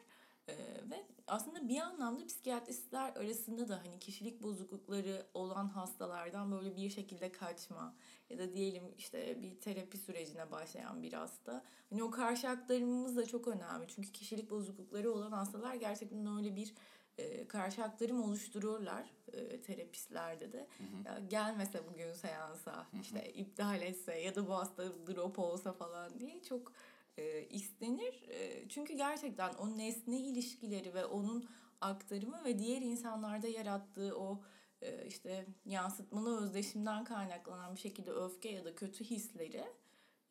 Ee, 0.50 0.56
ve 0.92 1.06
aslında 1.28 1.68
bir 1.68 1.80
anlamda 1.80 2.26
psikiyatristler 2.26 3.16
arasında 3.16 3.70
da 3.70 3.80
hani 3.86 4.00
kişilik 4.00 4.44
bozuklukları 4.44 5.26
olan 5.34 5.68
hastalardan 5.68 6.52
böyle 6.52 6.76
bir 6.76 6.90
şekilde 6.90 7.32
kaçma 7.32 7.96
ya 8.30 8.40
da 8.40 8.54
diyelim 8.54 8.94
işte 8.98 9.42
bir 9.42 9.60
terapi 9.60 9.98
sürecine 9.98 10.52
başlayan 10.52 11.04
bir 11.04 11.14
hasta. 11.14 11.64
Hani 11.90 12.04
o 12.04 12.12
karşı 12.12 12.50
aktarımımız 12.50 13.16
da 13.16 13.26
çok 13.26 13.48
önemli. 13.48 13.88
Çünkü 13.88 14.12
kişilik 14.12 14.50
bozuklukları 14.50 15.12
olan 15.12 15.32
hastalar 15.32 15.76
gerçekten 15.76 16.38
öyle 16.38 16.56
bir 16.56 16.74
e, 17.18 17.48
karşı 17.48 17.84
aktarım 17.84 18.24
oluşturuyorlar 18.24 19.06
e, 19.34 19.62
terapistlerde 19.62 20.52
de. 20.52 20.68
Hı 20.78 20.84
hı. 20.84 21.08
Ya, 21.08 21.20
gelmese 21.28 21.88
bugün 21.94 22.14
seansa 22.14 22.76
hı 22.76 22.98
hı. 22.98 23.02
işte 23.02 23.34
iptal 23.34 23.82
etse 23.82 24.20
ya 24.20 24.36
da 24.36 24.48
bu 24.48 24.54
hasta 24.54 24.84
drop 24.84 25.40
olsa 25.40 25.74
falan 25.74 26.20
diye 26.20 26.44
çok 26.44 26.72
e, 27.18 27.42
istenir. 27.42 28.30
E, 28.30 28.70
çünkü 28.70 28.94
gerçekten 28.94 29.54
o 29.54 29.78
nesne 29.78 30.20
ilişkileri 30.20 30.94
ve 30.94 31.06
onun 31.06 31.50
aktarımı 31.82 32.44
ve 32.46 32.60
diğer 32.60 32.82
insanlarda 32.82 33.48
yarattığı 33.48 34.18
o 34.18 34.42
e, 34.82 35.06
işte 35.06 35.46
yansıtmalı 35.66 36.44
özdeşimden 36.44 37.04
kaynaklanan 37.04 37.76
bir 37.76 37.80
şekilde 37.80 38.12
öfke 38.12 38.50
ya 38.50 38.66
da 38.66 38.76
kötü 38.76 39.04
hisleri, 39.04 39.66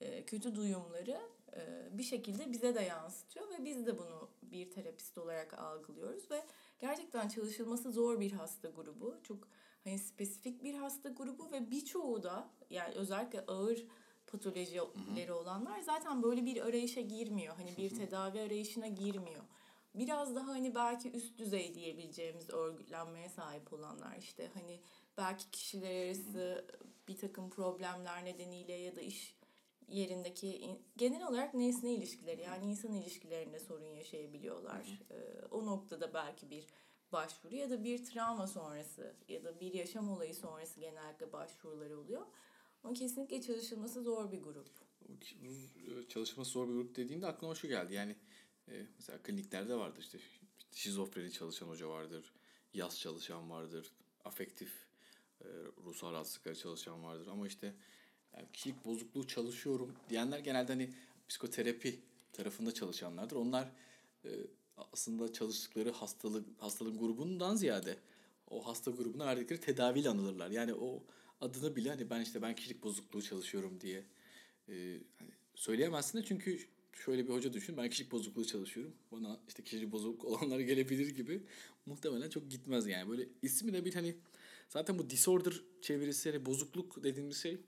e, 0.01 0.25
kötü 0.25 0.55
duyumları 0.55 1.21
e, 1.57 1.89
bir 1.93 2.03
şekilde 2.03 2.53
bize 2.53 2.75
de 2.75 2.81
yansıtıyor 2.81 3.51
ve 3.51 3.65
biz 3.65 3.87
de 3.87 3.99
bunu 3.99 4.31
bir 4.43 4.71
terapist 4.71 5.19
olarak 5.19 5.55
algılıyoruz 5.59 6.31
ve 6.31 6.45
gerçekten 6.79 7.29
çalışılması 7.29 7.93
zor 7.93 8.21
bir 8.21 8.33
hasta 8.33 8.69
grubu. 8.69 9.15
Çok 9.23 9.49
hani 9.85 9.99
spesifik 9.99 10.65
bir 10.65 10.75
hasta 10.75 11.09
grubu 11.09 11.53
ve 11.53 11.71
birçoğu 11.71 12.23
da 12.23 12.51
yani 12.71 12.95
özellikle 12.95 13.41
ağır 13.47 13.87
patolojileri 14.27 15.33
olanlar 15.33 15.81
zaten 15.81 16.23
böyle 16.23 16.45
bir 16.45 16.67
arayışa 16.67 17.01
girmiyor. 17.01 17.57
Hani 17.57 17.77
bir 17.77 17.91
tedavi 17.91 18.41
arayışına 18.41 18.87
girmiyor. 18.87 19.43
Biraz 19.95 20.35
daha 20.35 20.49
hani 20.49 20.75
belki 20.75 21.11
üst 21.11 21.39
düzey 21.39 21.75
diyebileceğimiz 21.75 22.51
örgütlenmeye 22.51 23.29
sahip 23.29 23.73
olanlar 23.73 24.17
işte 24.19 24.51
hani 24.55 24.81
belki 25.19 25.51
kişiler 25.51 26.07
arası 26.07 26.65
bir 27.09 27.17
takım 27.17 27.51
problemler 27.51 28.25
nedeniyle 28.25 28.73
ya 28.73 28.97
da 28.97 29.01
iş 29.01 29.36
yerindeki 29.89 30.81
genel 30.97 31.29
olarak 31.29 31.55
nesne 31.55 31.95
ilişkileri 31.95 32.43
yani 32.43 32.71
insan 32.71 32.93
ilişkilerinde 32.93 33.61
sorun 33.61 33.87
yaşayabiliyorlar. 33.87 35.01
Ee, 35.11 35.45
o 35.51 35.67
noktada 35.67 36.15
belki 36.15 36.51
bir 36.51 36.67
başvuru 37.13 37.55
ya 37.55 37.71
da 37.71 37.85
bir 37.85 38.05
travma 38.05 38.47
sonrası 38.47 39.17
ya 39.29 39.45
da 39.45 39.61
bir 39.61 39.75
yaşam 39.75 40.11
olayı 40.11 40.35
sonrası 40.35 40.81
genellikle 40.81 41.33
başvuruları 41.33 41.99
oluyor. 42.01 42.27
Ama 42.85 42.95
kesinlikle 42.95 43.43
çalışılması 43.43 44.03
zor 44.03 44.33
bir 44.33 44.43
grup. 44.43 44.71
Çalışması 46.09 46.51
zor 46.51 46.69
bir 46.69 46.73
grup 46.73 46.97
dediğinde 46.97 47.27
aklıma 47.27 47.55
şu 47.55 47.69
geldi. 47.69 47.95
Yani 47.95 48.17
e, 48.69 48.87
mesela 48.97 49.23
kliniklerde 49.23 49.75
vardır 49.75 50.01
işte 50.01 50.19
şizofreni 50.73 51.33
çalışan 51.33 51.69
hoca 51.69 51.89
vardır. 51.89 52.33
Yaz 52.75 53.01
çalışan 53.01 53.51
vardır. 53.51 53.93
Afektif 54.25 54.87
e, 55.41 55.49
ruhsal 55.85 56.13
rahatsızlıkları 56.13 56.57
çalışan 56.57 57.05
vardır. 57.05 57.27
Ama 57.27 57.47
işte 57.47 57.75
yani 58.37 58.49
kişilik 58.53 58.85
bozukluğu 58.85 59.27
çalışıyorum 59.27 59.93
diyenler 60.11 60.39
genelde 60.39 60.73
hani 60.73 60.91
psikoterapi 61.29 62.01
tarafında 62.33 62.75
çalışanlardır. 62.75 63.37
Onlar 63.37 63.73
e, 64.25 64.31
aslında 64.93 65.33
çalıştıkları 65.33 65.93
hastalık 65.93 66.63
hastalığın 66.63 66.99
grubundan 66.99 67.57
ziyade 67.57 67.97
o 68.51 68.67
hasta 68.67 68.91
grubuna 68.91 69.27
verdikleri 69.27 69.61
tedaviyle 69.61 70.09
anılırlar. 70.09 70.51
Yani 70.51 70.75
o 70.75 71.03
adını 71.41 71.77
bile 71.77 71.89
hani 71.89 72.11
ben 72.11 72.21
işte 72.21 72.43
ben 72.43 72.55
kişilik 72.55 72.83
bozukluğu 72.83 73.23
çalışıyorum 73.23 73.81
diye 73.81 74.05
e, 74.69 75.01
hani 75.19 75.31
söyleyemezsin 75.55 76.19
de 76.19 76.25
çünkü 76.25 76.59
şöyle 76.93 77.29
bir 77.29 77.33
hoca 77.33 77.53
düşün 77.53 77.77
ben 77.77 77.91
kişilik 77.91 78.13
bozukluğu 78.13 78.45
çalışıyorum 78.45 78.95
bana 79.13 79.41
işte 79.49 79.63
kişilik 79.63 79.93
bozuk 79.93 80.25
olanlar 80.25 80.61
gelebilir 80.61 81.09
gibi 81.09 81.43
muhtemelen 81.87 82.29
çok 82.29 82.51
gitmez 82.51 82.87
yani 82.87 83.11
böyle 83.11 83.29
ismi 83.43 83.73
de 83.73 83.85
bir 83.85 83.95
hani 83.95 84.17
zaten 84.69 84.99
bu 84.99 85.11
disorder 85.11 85.55
çevirisi 85.83 86.31
hani 86.31 86.47
bozukluk 86.47 87.05
dediğimiz 87.05 87.37
şey 87.43 87.59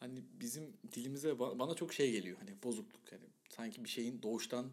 hani 0.00 0.22
bizim 0.40 0.76
dilimize 0.92 1.38
bana 1.38 1.74
çok 1.74 1.92
şey 1.92 2.12
geliyor 2.12 2.38
hani 2.38 2.62
bozukluk 2.62 3.12
hani 3.12 3.24
sanki 3.48 3.84
bir 3.84 3.88
şeyin 3.88 4.22
doğuştan 4.22 4.66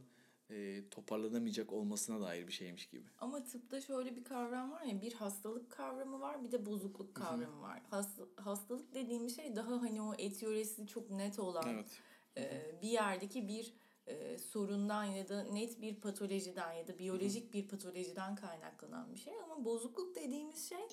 e, 0.49 0.89
toparlanamayacak 0.89 1.73
olmasına 1.73 2.21
dair 2.21 2.47
bir 2.47 2.53
şeymiş 2.53 2.85
gibi. 2.89 3.03
Ama 3.19 3.43
tıpta 3.43 3.81
şöyle 3.81 4.15
bir 4.15 4.23
kavram 4.23 4.71
var 4.71 4.83
ya 4.83 5.01
bir 5.01 5.13
hastalık 5.13 5.71
kavramı 5.71 6.19
var 6.19 6.43
bir 6.43 6.51
de 6.51 6.65
bozukluk 6.65 7.15
kavramı 7.15 7.61
var. 7.61 7.81
Hast, 7.89 8.19
hastalık 8.35 8.93
dediğim 8.93 9.29
şey 9.29 9.55
daha 9.55 9.81
hani 9.81 10.01
o 10.01 10.13
etiyolojisi 10.17 10.87
çok 10.87 11.09
net 11.09 11.39
olan 11.39 11.67
evet. 11.67 11.99
e, 12.37 12.75
bir 12.81 12.89
yerdeki 12.89 13.47
bir 13.47 13.73
e, 14.07 14.37
sorundan 14.37 15.03
ya 15.03 15.29
da 15.29 15.43
net 15.43 15.81
bir 15.81 15.95
patolojiden 15.95 16.73
ya 16.73 16.87
da 16.87 16.99
biyolojik 16.99 17.53
bir 17.53 17.67
patolojiden 17.67 18.35
kaynaklanan 18.35 19.13
bir 19.13 19.19
şey. 19.19 19.33
Ama 19.43 19.65
bozukluk 19.65 20.15
dediğimiz 20.15 20.69
şey 20.69 20.87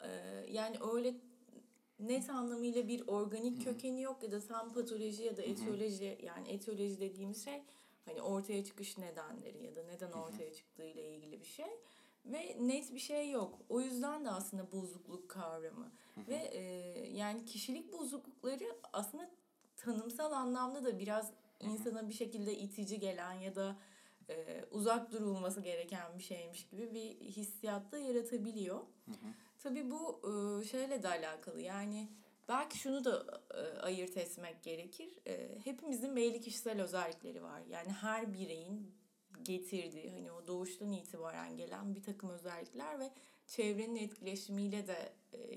e, 0.00 0.08
yani 0.50 0.76
öyle 0.94 1.14
net 1.98 2.30
anlamıyla 2.30 2.88
bir 2.88 3.08
organik 3.08 3.64
kökeni 3.64 4.02
yok 4.02 4.22
ya 4.22 4.32
da 4.32 4.40
tam 4.40 4.72
patoloji 4.72 5.22
ya 5.22 5.36
da 5.36 5.42
etiyoloji 5.42 6.18
yani 6.22 6.48
etiyoloji 6.48 7.00
dediğimiz 7.00 7.44
şey 7.44 7.62
Hani 8.08 8.22
ortaya 8.22 8.64
çıkış 8.64 8.98
nedenleri 8.98 9.64
ya 9.64 9.76
da 9.76 9.82
neden 9.82 10.12
ortaya 10.12 10.52
çıktığı 10.54 10.84
ile 10.84 11.16
ilgili 11.16 11.40
bir 11.40 11.46
şey. 11.46 11.66
Ve 12.26 12.56
net 12.60 12.94
bir 12.94 12.98
şey 12.98 13.30
yok. 13.30 13.58
O 13.68 13.80
yüzden 13.80 14.24
de 14.24 14.30
aslında 14.30 14.72
bozukluk 14.72 15.28
kavramı. 15.28 15.92
Ve 16.28 16.34
e, 16.34 16.62
yani 17.12 17.44
kişilik 17.44 17.92
bozuklukları 17.92 18.64
aslında 18.92 19.30
tanımsal 19.76 20.32
anlamda 20.32 20.84
da 20.84 20.98
biraz 20.98 21.32
insana 21.60 22.08
bir 22.08 22.14
şekilde 22.14 22.58
itici 22.58 23.00
gelen 23.00 23.32
ya 23.32 23.54
da 23.54 23.76
e, 24.28 24.64
uzak 24.70 25.12
durulması 25.12 25.60
gereken 25.60 26.18
bir 26.18 26.22
şeymiş 26.22 26.68
gibi 26.68 26.94
bir 26.94 27.20
hissiyatta 27.20 27.98
yaratabiliyor. 27.98 28.76
Hı 28.76 29.10
hı. 29.10 29.34
Tabii 29.68 29.90
bu 29.90 30.20
şeyle 30.70 31.02
de 31.02 31.08
alakalı 31.08 31.60
yani 31.60 32.08
Belki 32.48 32.78
şunu 32.78 33.04
da 33.04 33.42
ayırt 33.82 34.16
etmek 34.16 34.62
gerekir. 34.62 35.08
Hepimizin 35.64 36.16
belli 36.16 36.40
kişisel 36.40 36.82
özellikleri 36.82 37.42
var. 37.42 37.62
Yani 37.70 37.92
her 37.92 38.34
bireyin 38.34 38.94
getirdiği 39.42 40.10
hani 40.10 40.32
o 40.32 40.46
doğuştan 40.46 40.92
itibaren 40.92 41.56
gelen 41.56 41.94
bir 41.94 42.02
takım 42.02 42.30
özellikler 42.30 43.00
ve 43.00 43.10
çevrenin 43.46 43.96
etkileşimiyle 43.96 44.86
de 44.86 45.12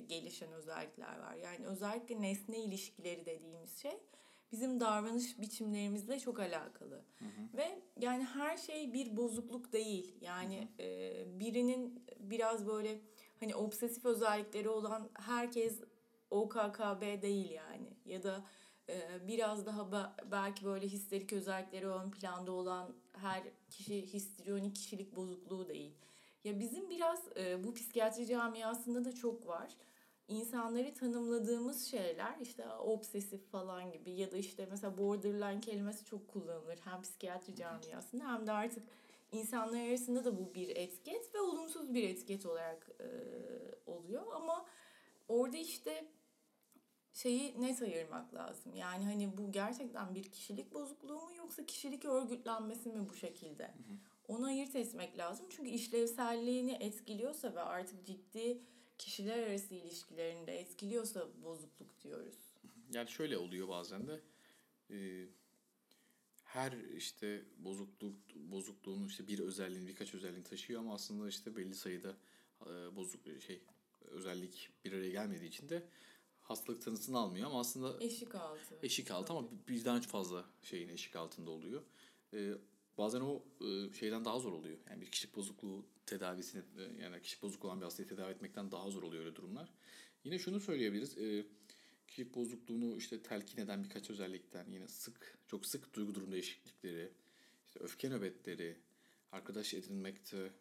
gelişen 0.08 0.52
özellikler 0.52 1.20
var. 1.20 1.36
Yani 1.36 1.66
özellikle 1.66 2.22
nesne 2.22 2.60
ilişkileri 2.60 3.26
dediğimiz 3.26 3.78
şey 3.78 3.98
bizim 4.52 4.80
davranış 4.80 5.40
biçimlerimizle 5.40 6.20
çok 6.20 6.40
alakalı. 6.40 7.02
Hı 7.20 7.26
hı. 7.26 7.58
Ve 7.58 7.82
yani 8.00 8.24
her 8.24 8.58
şey 8.58 8.94
bir 8.94 9.18
bozukluk 9.18 9.74
değil. 9.74 10.16
Yani 10.22 10.68
hı 10.78 10.84
hı. 10.84 10.88
E, 10.88 11.40
birinin 11.40 12.06
biraz 12.20 12.68
böyle 12.68 13.02
hani 13.42 13.56
obsesif 13.56 14.06
özellikleri 14.06 14.70
olan 14.70 15.10
herkes 15.14 15.82
OKKB 16.30 17.22
değil 17.22 17.52
yani. 17.52 17.98
Ya 18.06 18.24
da 18.24 18.46
e, 18.90 19.28
biraz 19.28 19.66
daha 19.66 19.92
belki 20.32 20.66
böyle 20.66 20.88
histerik 20.88 21.34
özellikleri 21.34 21.88
ön 21.88 22.12
planda 22.12 22.52
olan 22.52 22.96
her 23.14 23.44
kişi 23.70 24.14
histrionik 24.14 24.76
kişilik 24.76 25.16
bozukluğu 25.16 25.68
değil. 25.68 25.94
Ya 26.44 26.60
bizim 26.60 26.90
biraz 26.90 27.20
e, 27.38 27.64
bu 27.64 27.74
psikiyatri 27.74 28.28
camiasında 28.28 29.06
da 29.06 29.16
çok 29.16 29.48
var. 29.48 29.76
İnsanları 30.28 30.94
tanımladığımız 30.94 31.86
şeyler 31.86 32.38
işte 32.42 32.70
obsesif 32.70 33.52
falan 33.52 33.92
gibi 33.92 34.12
ya 34.12 34.32
da 34.32 34.38
işte 34.38 34.68
mesela 34.70 34.98
borderline 34.98 35.62
kelimesi 35.62 36.06
çok 36.06 36.28
kullanılır 36.28 36.80
hem 36.84 37.02
psikiyatri 37.02 37.56
camiasında 37.56 38.34
hem 38.34 38.48
de 38.48 38.52
artık 38.52 38.84
insanlar 39.32 39.88
arasında 39.88 40.26
da 40.26 40.38
bu 40.38 40.54
bir 40.54 40.76
etiket 40.76 41.36
ve 41.36 41.40
olumsuz 41.40 41.94
bir 41.94 42.10
etiket 42.10 42.46
olarak 42.46 42.90
e, 43.00 43.08
oluyor 43.86 44.34
ama 44.34 44.66
orada 45.28 45.58
işte 45.58 46.08
şeyi 47.14 47.62
net 47.62 47.82
ayırmak 47.82 48.34
lazım. 48.34 48.76
Yani 48.76 49.06
hani 49.06 49.38
bu 49.38 49.52
gerçekten 49.52 50.16
bir 50.16 50.24
kişilik 50.24 50.74
bozukluğu 50.74 51.22
mu 51.22 51.36
yoksa 51.38 51.66
kişilik 51.66 52.06
örgütlenmesi 52.06 52.90
mi 52.90 53.10
bu 53.10 53.14
şekilde? 53.14 53.64
Hı 53.64 53.70
hı. 53.70 53.98
Onu 54.28 54.46
ayırt 54.46 54.76
etmek 54.76 55.18
lazım. 55.18 55.46
Çünkü 55.50 55.70
işlevselliğini 55.70 56.72
etkiliyorsa 56.72 57.56
ve 57.56 57.62
artık 57.62 58.06
ciddi 58.06 58.62
kişiler 58.98 59.44
arası 59.48 59.74
ilişkilerini 59.74 60.48
de 60.48 60.60
etkiliyorsa 60.60 61.28
bozukluk 61.44 62.02
diyoruz. 62.02 62.38
Yani 62.94 63.10
şöyle 63.10 63.38
oluyor 63.38 63.68
bazen 63.68 64.08
de 64.08 64.22
e, 64.90 65.28
her 66.54 66.72
işte 66.98 67.42
bozukluk 67.58 68.16
bozukluğun 68.36 69.08
işte 69.08 69.28
bir 69.28 69.40
özelliğini 69.40 69.88
birkaç 69.88 70.14
özelliğini 70.14 70.44
taşıyor 70.44 70.80
ama 70.82 70.94
aslında 70.94 71.30
işte 71.30 71.56
belli 71.56 71.76
sayıda 71.76 72.16
e, 72.66 72.96
bozuk 72.96 73.22
şey 73.48 73.62
özellik 74.02 74.70
bir 74.86 74.94
araya 74.94 75.10
gelmediği 75.10 75.50
için 75.50 75.70
de 75.70 75.84
hastalık 76.42 76.82
tanısını 76.82 77.18
almıyor 77.18 77.48
ama 77.48 77.60
aslında 77.60 78.04
eşik 78.04 78.36
altı. 78.36 78.80
Eşik 78.84 79.12
altı 79.12 79.34
ama 79.34 79.48
birden 79.68 80.02
fazla 80.02 80.46
şeyin 80.64 80.90
eşik 80.90 81.16
altında 81.16 81.52
oluyor. 81.52 81.82
Ee, 82.34 82.54
bazen 82.98 83.22
o 83.22 83.44
e, 83.62 83.94
şeyden 83.94 84.26
daha 84.26 84.40
zor 84.40 84.52
oluyor. 84.52 84.78
Yani 84.90 85.02
bir 85.02 85.12
kişilik 85.12 85.36
bozukluğu 85.36 85.86
tedavisini 86.06 86.62
e, 86.78 87.04
yani 87.04 87.22
kişilik 87.22 87.44
bozukluğu 87.44 87.68
olan 87.68 87.80
bir 87.80 87.86
hastayı 87.86 88.10
tedavi 88.10 88.32
etmekten 88.32 88.72
daha 88.72 88.90
zor 88.90 89.04
oluyor 89.04 89.26
öyle 89.26 89.36
durumlar. 89.36 89.74
Yine 90.24 90.40
şunu 90.40 90.60
söyleyebiliriz. 90.60 91.18
E, 91.18 91.46
kişilik 92.12 92.36
bozukluğunu 92.36 92.98
işte 92.98 93.22
telkin 93.22 93.62
eden 93.62 93.84
birkaç 93.84 94.10
özellikten 94.10 94.66
yine 94.72 94.88
sık, 94.88 95.38
çok 95.48 95.66
sık 95.66 95.94
duygu 95.94 96.16
durum 96.16 96.32
değişiklikleri, 96.32 97.12
işte 97.68 97.80
öfke 97.80 98.10
nöbetleri, 98.10 98.76
arkadaş 99.32 99.74
edinmekte 99.74 100.52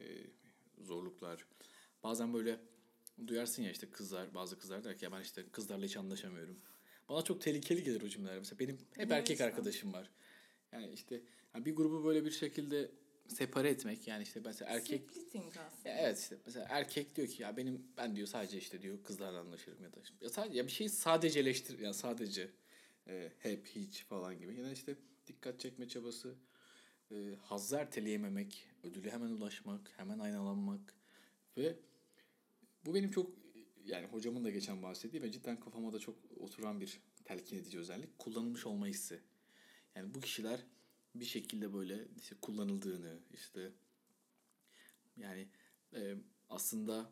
e, 0.00 0.06
zorluklar. 0.78 1.46
Bazen 2.02 2.34
böyle 2.34 2.60
duyarsın 3.26 3.62
ya 3.62 3.70
işte 3.70 3.90
kızlar, 3.90 4.34
bazı 4.34 4.58
kızlar 4.58 4.84
der 4.84 4.98
ki 4.98 5.04
ya 5.04 5.12
ben 5.12 5.20
işte 5.20 5.44
kızlarla 5.52 5.84
hiç 5.84 5.96
anlaşamıyorum. 5.96 6.60
Bana 7.08 7.22
çok 7.22 7.40
tehlikeli 7.40 7.82
gelir 7.82 8.02
o 8.02 8.08
cümleler. 8.08 8.38
Mesela 8.38 8.58
benim 8.58 8.78
hep 8.96 9.12
erkek 9.12 9.40
arkadaşım 9.40 9.92
var. 9.92 10.10
Yani 10.72 10.92
işte 10.92 11.20
yani 11.54 11.64
bir 11.64 11.76
grubu 11.76 12.04
böyle 12.04 12.24
bir 12.24 12.30
şekilde 12.30 12.90
separe 13.30 13.70
etmek 13.70 14.08
yani 14.08 14.22
işte 14.22 14.40
mesela 14.44 14.70
erkek 14.70 15.10
Splitting 15.10 15.56
aslında. 15.56 15.88
evet 15.94 16.18
işte 16.18 16.36
mesela 16.46 16.66
erkek 16.68 17.16
diyor 17.16 17.28
ki 17.28 17.42
ya 17.42 17.56
benim 17.56 17.86
ben 17.96 18.16
diyor 18.16 18.26
sadece 18.26 18.58
işte 18.58 18.82
diyor 18.82 19.04
kızlarla 19.04 19.40
anlaşırım 19.40 19.82
ya 19.82 19.92
da 19.92 19.96
ya 20.20 20.28
sadece 20.28 20.58
ya 20.58 20.66
bir 20.66 20.72
şey 20.72 20.88
sadeceleştir 20.88 21.78
yani 21.78 21.94
sadece 21.94 22.50
e, 23.08 23.32
hep 23.38 23.66
hiç 23.66 24.04
falan 24.04 24.38
gibi. 24.38 24.60
Yani 24.60 24.72
işte 24.72 24.94
dikkat 25.26 25.60
çekme 25.60 25.88
çabası, 25.88 26.34
e, 27.10 27.34
hazzı 27.42 27.76
erteleyememek, 27.76 28.68
ödülü 28.82 29.10
hemen 29.10 29.28
ulaşmak, 29.28 29.92
hemen 29.96 30.18
aynalanmak 30.18 30.94
ve 31.56 31.76
bu 32.86 32.94
benim 32.94 33.10
çok 33.10 33.30
yani 33.84 34.06
hocamın 34.06 34.44
da 34.44 34.50
geçen 34.50 34.82
bahsettiği 34.82 35.22
ve 35.22 35.32
cidden 35.32 35.60
kafama 35.60 35.92
da 35.92 35.98
çok 35.98 36.14
oturan 36.40 36.80
bir 36.80 37.00
telkin 37.24 37.56
edici 37.56 37.78
özellik. 37.78 38.18
Kullanılmış 38.18 38.66
olma 38.66 38.86
hissi. 38.86 39.20
Yani 39.94 40.14
bu 40.14 40.20
kişiler 40.20 40.60
bir 41.14 41.24
şekilde 41.24 41.74
böyle 41.74 42.08
işte 42.20 42.36
kullanıldığını 42.42 43.18
işte 43.32 43.72
yani 45.16 45.48
e, 45.94 46.16
aslında 46.48 47.10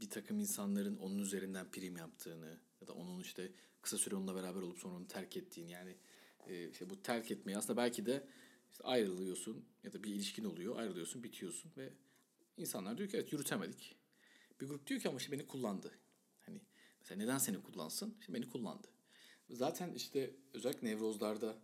bir 0.00 0.10
takım 0.10 0.38
insanların 0.40 0.96
onun 0.96 1.18
üzerinden 1.18 1.70
prim 1.70 1.96
yaptığını 1.96 2.58
ya 2.80 2.86
da 2.86 2.92
onun 2.92 3.20
işte 3.20 3.52
kısa 3.82 3.98
süre 3.98 4.14
onunla 4.14 4.34
beraber 4.34 4.62
olup 4.62 4.78
sonra 4.78 4.94
onu 4.94 5.06
terk 5.06 5.36
ettiğini 5.36 5.70
yani 5.70 5.96
e, 6.46 6.68
işte 6.70 6.90
bu 6.90 7.02
terk 7.02 7.30
etmeyi 7.30 7.58
aslında 7.58 7.76
belki 7.76 8.06
de 8.06 8.26
işte 8.70 8.84
ayrılıyorsun 8.84 9.64
ya 9.82 9.92
da 9.92 10.02
bir 10.02 10.14
ilişkin 10.14 10.44
oluyor 10.44 10.76
ayrılıyorsun 10.76 11.24
bitiyorsun 11.24 11.72
ve 11.76 11.92
insanlar 12.56 12.98
diyor 12.98 13.08
ki 13.08 13.16
evet 13.16 13.32
yürütemedik 13.32 13.96
bir 14.60 14.66
grup 14.68 14.86
diyor 14.86 15.00
ki 15.00 15.08
ama 15.08 15.18
işte 15.18 15.32
beni 15.32 15.46
kullandı. 15.46 15.92
Hani 16.40 16.60
mesela 17.00 17.18
neden 17.18 17.38
seni 17.38 17.62
kullansın? 17.62 18.16
İşte 18.20 18.34
beni 18.34 18.50
kullandı. 18.50 18.88
Zaten 19.50 19.92
işte 19.92 20.34
özellikle 20.54 20.88
nevrozlarda 20.88 21.58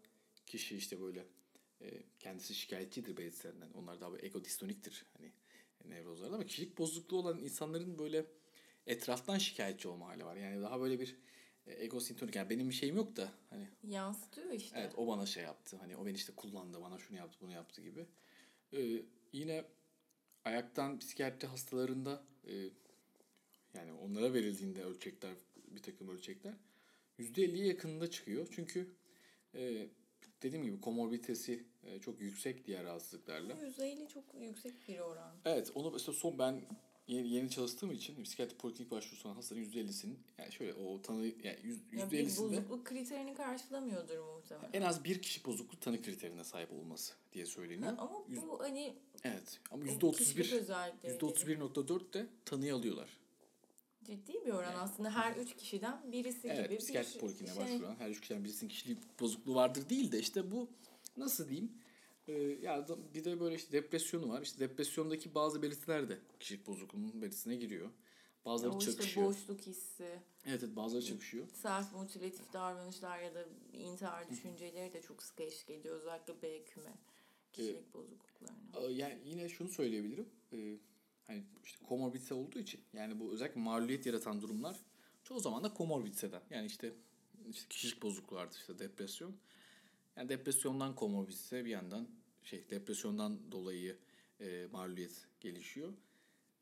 kişi 0.46 0.76
işte 0.76 1.00
böyle 1.00 1.26
kendisi 2.18 2.54
şikayetçidir 2.54 3.16
belirtilerinden. 3.16 3.70
Onlar 3.74 4.00
daha 4.00 4.12
böyle 4.12 4.26
ego 4.26 4.44
distoniktir 4.44 5.06
hani 5.18 5.32
nevrozlarda 5.84 6.34
ama 6.34 6.46
kişilik 6.46 6.78
bozukluğu 6.78 7.18
olan 7.18 7.38
insanların 7.38 7.98
böyle 7.98 8.26
etraftan 8.86 9.38
şikayetçi 9.38 9.88
olma 9.88 10.08
hali 10.08 10.24
var. 10.24 10.36
Yani 10.36 10.62
daha 10.62 10.80
böyle 10.80 11.00
bir 11.00 11.16
e, 11.66 11.84
ego 11.84 12.00
sintonik 12.00 12.36
yani 12.36 12.50
benim 12.50 12.68
bir 12.68 12.74
şeyim 12.74 12.96
yok 12.96 13.16
da 13.16 13.32
hani 13.50 13.68
yansıtıyor 13.82 14.52
işte. 14.52 14.78
Evet 14.80 14.92
o 14.96 15.06
bana 15.06 15.26
şey 15.26 15.42
yaptı. 15.42 15.76
Hani 15.76 15.96
o 15.96 16.06
beni 16.06 16.16
işte 16.16 16.32
kullandı, 16.36 16.82
bana 16.82 16.98
şunu 16.98 17.18
yaptı, 17.18 17.38
bunu 17.40 17.52
yaptı 17.52 17.82
gibi. 17.82 18.06
Ee, 18.72 19.02
yine 19.32 19.64
ayaktan 20.44 20.98
psikiyatri 20.98 21.48
hastalarında 21.48 22.22
e, 22.48 22.54
yani 23.74 23.92
onlara 23.92 24.34
verildiğinde 24.34 24.84
ölçekler 24.84 25.34
bir 25.56 25.82
takım 25.82 26.08
ölçekler 26.08 26.54
%50'ye 27.18 27.66
yakınında 27.66 28.10
çıkıyor. 28.10 28.48
Çünkü 28.50 28.94
e, 29.54 29.88
dediğim 30.42 30.64
gibi 30.64 30.80
komorbiditesi 30.80 31.64
e, 31.84 31.98
çok 31.98 32.20
yüksek 32.20 32.66
diğer 32.66 32.84
rahatsızlıklarla. 32.84 33.52
%50 33.52 34.08
çok 34.08 34.24
yüksek 34.40 34.88
bir 34.88 34.98
oran. 34.98 35.34
Evet 35.44 35.70
onu 35.74 35.90
mesela 35.90 36.12
son 36.12 36.38
ben 36.38 36.60
yeni, 37.10 37.28
yeni 37.28 37.50
çalıştığım 37.50 37.90
için 37.90 38.24
psikiyatri 38.24 38.56
poliklinik 38.56 38.90
başvurusu 38.90 39.28
olan 39.28 39.36
hastaların 39.36 39.66
%50'sinin 39.66 40.18
yani 40.38 40.52
şöyle 40.52 40.74
o 40.74 41.02
tanı 41.02 41.24
yani 41.24 41.58
%50'sinde 41.92 41.98
ya 41.98 42.10
bir 42.10 42.26
bozukluk 42.26 42.84
kriterini 42.84 43.34
karşılamıyordur 43.34 44.18
muhtemelen. 44.18 44.70
En 44.72 44.82
az 44.82 45.04
bir 45.04 45.22
kişi 45.22 45.44
bozukluk 45.44 45.80
tanı 45.80 46.02
kriterine 46.02 46.44
sahip 46.44 46.72
olması 46.72 47.14
diye 47.32 47.46
söyleniyor. 47.46 47.92
Ha, 47.92 47.96
ama 47.98 48.24
Yüz, 48.28 48.42
bu 48.42 48.60
hani 48.60 48.94
Evet 49.24 49.60
ama 49.70 49.84
%31 49.84 50.64
%31.4 51.04 52.12
de 52.12 52.26
tanıyı 52.44 52.74
alıyorlar. 52.74 53.08
Ciddi 54.10 54.46
bir 54.46 54.50
oran 54.50 54.74
aslında 54.74 55.10
her 55.10 55.36
üç 55.36 55.56
kişiden 55.56 56.12
birisi 56.12 56.48
evet, 56.48 56.64
gibi 56.64 56.74
bir 56.74 56.78
psikiyatri 56.78 57.20
polikliniğe 57.20 57.54
şey. 57.54 57.64
başvuran 57.64 57.96
her 57.98 58.10
üç 58.10 58.20
kişiden 58.20 58.44
birisinin 58.44 58.70
kişilik 58.70 59.20
bozukluğu 59.20 59.54
vardır 59.54 59.88
değil 59.88 60.12
de 60.12 60.18
işte 60.18 60.50
bu 60.50 60.68
nasıl 61.16 61.48
diyeyim 61.48 61.72
ee, 62.28 62.32
ya 62.62 62.88
da 62.88 63.14
bir 63.14 63.24
de 63.24 63.40
böyle 63.40 63.54
işte 63.54 63.72
depresyonu 63.72 64.28
var. 64.28 64.42
İşte 64.42 64.58
depresyondaki 64.58 65.34
bazı 65.34 65.62
belirtiler 65.62 66.08
de 66.08 66.18
kişilik 66.40 66.66
bozukluğunun 66.66 67.22
belirtisine 67.22 67.56
giriyor. 67.56 67.90
Bazıları 68.44 68.74
o 68.74 68.78
çakışıyor. 68.78 69.30
Işte 69.30 69.48
boşluk 69.48 69.66
hissi. 69.66 70.04
Evet, 70.46 70.62
evet 70.64 70.76
bazıları 70.76 71.04
çakışıyor. 71.04 71.48
Self 71.48 71.92
mutilatif 71.92 72.52
davranışlar 72.52 73.18
ya 73.18 73.34
da 73.34 73.44
intihar 73.72 74.30
düşünceleri 74.30 74.92
de 74.92 75.02
çok 75.02 75.22
sık 75.22 75.40
eşlik 75.40 75.70
ediyor. 75.70 75.96
Özellikle 75.96 76.42
B 76.42 76.64
küme 76.64 76.94
kişilik 77.52 77.76
ee, 77.76 77.94
bozukluklarına. 77.94 78.90
Yani 78.90 79.18
yine 79.24 79.48
şunu 79.48 79.68
söyleyebilirim. 79.68 80.28
Ee, 80.52 80.76
hani 81.30 81.44
işte 81.64 81.84
komorbidite 81.86 82.34
olduğu 82.34 82.58
için 82.58 82.80
yani 82.92 83.20
bu 83.20 83.32
özellikle 83.32 83.60
mağluliyet 83.60 84.06
yaratan 84.06 84.42
durumlar 84.42 84.76
çoğu 85.24 85.40
zaman 85.40 85.64
da 85.64 85.74
komorbiditeden. 85.74 86.42
Yani 86.50 86.66
işte 86.66 86.92
işte 87.50 87.68
kişilik 87.68 88.02
bozukluğu 88.02 88.38
artı 88.38 88.58
işte 88.58 88.78
depresyon. 88.78 89.36
Yani 90.16 90.28
depresyondan 90.28 90.94
komorbidite 90.94 91.64
bir 91.64 91.70
yandan 91.70 92.08
şey 92.44 92.70
depresyondan 92.70 93.52
dolayı 93.52 93.96
e, 94.40 94.66
mağluliyet 94.72 95.26
gelişiyor. 95.40 95.92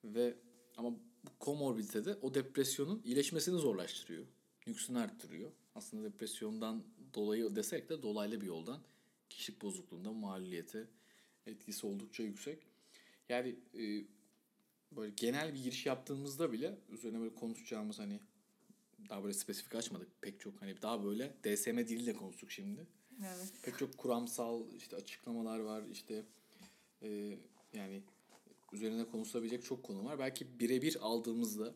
Ve 0.04 0.34
ama 0.76 0.90
bu 1.24 1.38
komorbidite 1.38 2.04
de 2.04 2.14
o 2.22 2.34
depresyonun 2.34 3.02
iyileşmesini 3.04 3.58
zorlaştırıyor. 3.58 4.24
Nüksünü 4.66 4.98
arttırıyor. 4.98 5.52
Aslında 5.74 6.12
depresyondan 6.12 6.84
dolayı 7.14 7.56
desek 7.56 7.88
de 7.88 8.02
dolaylı 8.02 8.40
bir 8.40 8.46
yoldan 8.46 8.80
kişilik 9.30 9.62
bozukluğunda 9.62 10.12
mağluliyete 10.12 10.86
etkisi 11.46 11.86
oldukça 11.86 12.22
yüksek. 12.22 12.66
Yani 13.28 13.56
e, 13.78 14.04
böyle 14.92 15.12
genel 15.16 15.54
bir 15.54 15.62
giriş 15.62 15.86
yaptığımızda 15.86 16.52
bile 16.52 16.78
üzerine 16.88 17.20
böyle 17.20 17.34
konuşacağımız 17.34 17.98
hani 17.98 18.20
daha 19.08 19.22
böyle 19.22 19.34
spesifik 19.34 19.74
açmadık 19.74 20.08
pek 20.20 20.40
çok 20.40 20.62
hani 20.62 20.82
daha 20.82 21.04
böyle 21.04 21.34
DSM 21.44 21.78
diliyle 21.78 22.12
konuştuk 22.12 22.50
şimdi. 22.50 22.86
Evet. 23.20 23.52
Pek 23.62 23.78
çok 23.78 23.98
kuramsal 23.98 24.72
işte 24.76 24.96
açıklamalar 24.96 25.58
var 25.58 25.82
işte 25.92 26.24
e, 27.02 27.38
yani 27.72 28.02
üzerine 28.72 29.04
konuşulabilecek 29.04 29.64
çok 29.64 29.82
konu 29.82 30.04
var. 30.04 30.18
Belki 30.18 30.60
birebir 30.60 30.96
aldığımızda 31.00 31.74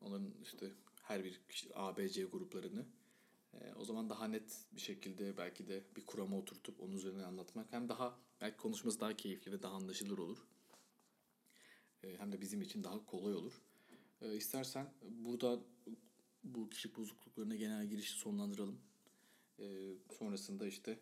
onların 0.00 0.34
işte 0.42 0.70
her 1.02 1.24
bir 1.24 1.40
A, 1.74 1.96
B, 1.96 2.08
C 2.08 2.24
gruplarını 2.24 2.86
e, 3.54 3.72
o 3.76 3.84
zaman 3.84 4.10
daha 4.10 4.28
net 4.28 4.66
bir 4.72 4.80
şekilde 4.80 5.36
belki 5.36 5.68
de 5.68 5.84
bir 5.96 6.06
kurama 6.06 6.38
oturtup 6.38 6.80
onun 6.80 6.92
üzerine 6.92 7.24
anlatmak 7.24 7.72
hem 7.72 7.88
daha 7.88 8.18
belki 8.40 8.56
konuşması 8.56 9.00
daha 9.00 9.16
keyifli 9.16 9.52
ve 9.52 9.62
daha 9.62 9.74
anlaşılır 9.74 10.18
olur. 10.18 10.38
E, 12.04 12.18
hem 12.18 12.32
de 12.32 12.40
bizim 12.40 12.62
için 12.62 12.84
daha 12.84 13.06
kolay 13.06 13.34
olur. 13.34 13.62
E, 14.22 14.36
istersen 14.36 14.86
burada 15.02 15.58
bu 16.44 16.70
kişilik 16.70 16.96
bozukluklarına 16.96 17.54
genel 17.54 17.86
girişi 17.86 18.12
sonlandıralım. 18.12 18.78
E, 19.58 19.64
sonrasında 20.18 20.66
işte 20.66 20.98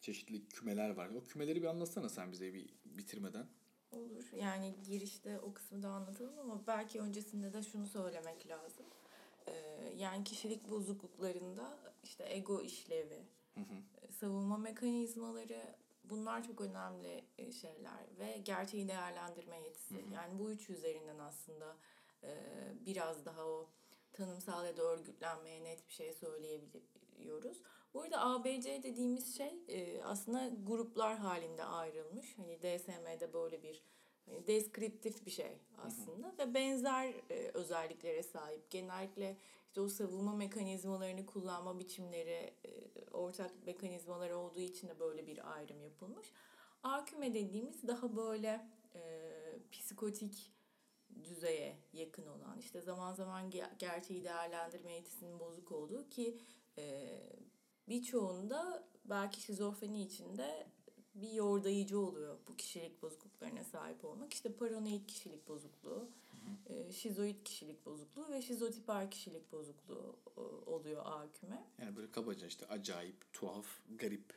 çeşitli 0.00 0.48
kümeler 0.48 0.90
var. 0.90 1.08
O 1.08 1.24
kümeleri 1.24 1.62
bir 1.62 1.66
anlatsana 1.66 2.08
sen 2.08 2.32
bize 2.32 2.54
bir 2.54 2.68
bitirmeden. 2.84 3.46
Olur. 3.92 4.24
Yani 4.36 4.74
girişte 4.86 5.40
o 5.40 5.54
kısmı 5.54 5.82
da 5.82 5.88
anlatalım 5.88 6.38
ama 6.38 6.66
belki 6.66 7.00
öncesinde 7.00 7.52
de 7.52 7.62
şunu 7.62 7.86
söylemek 7.86 8.48
lazım. 8.48 8.86
Ee, 9.46 9.52
yani 9.96 10.24
kişilik 10.24 10.70
bozukluklarında 10.70 11.78
işte 12.02 12.26
ego 12.28 12.62
işlevi, 12.62 13.22
hı 13.54 13.60
hı. 13.60 14.12
Savunma 14.12 14.58
mekanizmaları 14.58 15.74
bunlar 16.04 16.44
çok 16.44 16.60
önemli 16.60 17.24
e, 17.38 17.52
şeyler 17.52 18.18
ve 18.18 18.38
gerçeği 18.38 18.88
değerlendirme 18.88 19.60
yetisi. 19.60 19.94
Hı 19.94 20.06
hı. 20.06 20.14
Yani 20.14 20.38
bu 20.38 20.50
üç 20.50 20.70
üzerinden 20.70 21.18
aslında 21.18 21.76
e, 22.22 22.30
biraz 22.86 23.24
daha 23.24 23.46
o 23.46 23.70
tanımsal 24.12 24.66
ya 24.66 24.76
da 24.76 24.82
örgütlenmeye 24.82 25.64
net 25.64 25.88
bir 25.88 25.92
şey 25.92 26.12
söyleyebiliyoruz. 26.12 27.62
Bu 27.94 28.02
arada 28.02 28.20
ABC 28.24 28.82
dediğimiz 28.82 29.36
şey 29.36 29.64
e, 29.68 30.02
aslında 30.04 30.50
gruplar 30.62 31.16
halinde 31.18 31.64
ayrılmış. 31.64 32.38
Hani 32.38 32.58
DSM'de 32.62 33.32
böyle 33.32 33.62
bir 33.62 33.82
deskriptif 34.46 35.26
bir 35.26 35.30
şey 35.30 35.58
aslında 35.78 36.28
hı 36.28 36.32
hı. 36.32 36.38
ve 36.38 36.54
benzer 36.54 37.14
e, 37.30 37.50
özelliklere 37.54 38.22
sahip. 38.22 38.70
Genellikle 38.70 39.36
işte 39.66 39.80
o 39.80 39.88
savunma 39.88 40.34
mekanizmalarını 40.34 41.26
kullanma 41.26 41.78
biçimleri 41.78 42.54
e, 42.64 42.90
ortak 43.10 43.66
mekanizmalar 43.66 44.30
olduğu 44.30 44.60
için 44.60 44.88
de 44.88 45.00
böyle 45.00 45.26
bir 45.26 45.52
ayrım 45.54 45.82
yapılmış. 45.82 46.32
A 46.82 47.04
küme 47.04 47.34
dediğimiz 47.34 47.88
daha 47.88 48.16
böyle 48.16 48.68
e, 48.94 49.00
psikotik 49.72 50.52
düzeye 51.24 51.78
yakın 51.92 52.26
olan 52.26 52.58
işte 52.58 52.80
zaman 52.80 53.14
zaman 53.14 53.50
gerçeği 53.78 54.24
değerlendirme 54.24 54.92
yetisinin 54.92 55.40
bozuk 55.40 55.72
olduğu 55.72 56.08
ki 56.08 56.38
e, 56.78 57.08
birçoğunda 57.88 58.88
belki 59.04 59.40
şizofreni 59.40 60.02
içinde 60.02 60.66
bir 61.14 61.32
yordayıcı 61.32 61.98
oluyor 61.98 62.38
bu 62.48 62.56
kişilik 62.56 63.02
bozukluklarına 63.02 63.64
sahip 63.64 64.04
olmak. 64.04 64.32
İşte 64.32 64.52
paranoid 64.52 65.06
kişilik 65.06 65.48
bozukluğu, 65.48 66.08
e, 66.66 66.92
şizoid 66.92 67.42
kişilik 67.44 67.86
bozukluğu 67.86 68.28
ve 68.28 68.42
şizotiper 68.42 69.10
kişilik 69.10 69.52
bozukluğu 69.52 70.16
e, 70.36 70.40
oluyor 70.70 71.02
A 71.06 71.32
küme. 71.32 71.64
Yani 71.82 71.96
böyle 71.96 72.10
kabaca 72.10 72.46
işte 72.46 72.66
acayip, 72.66 73.32
tuhaf, 73.32 73.66
garip 73.98 74.34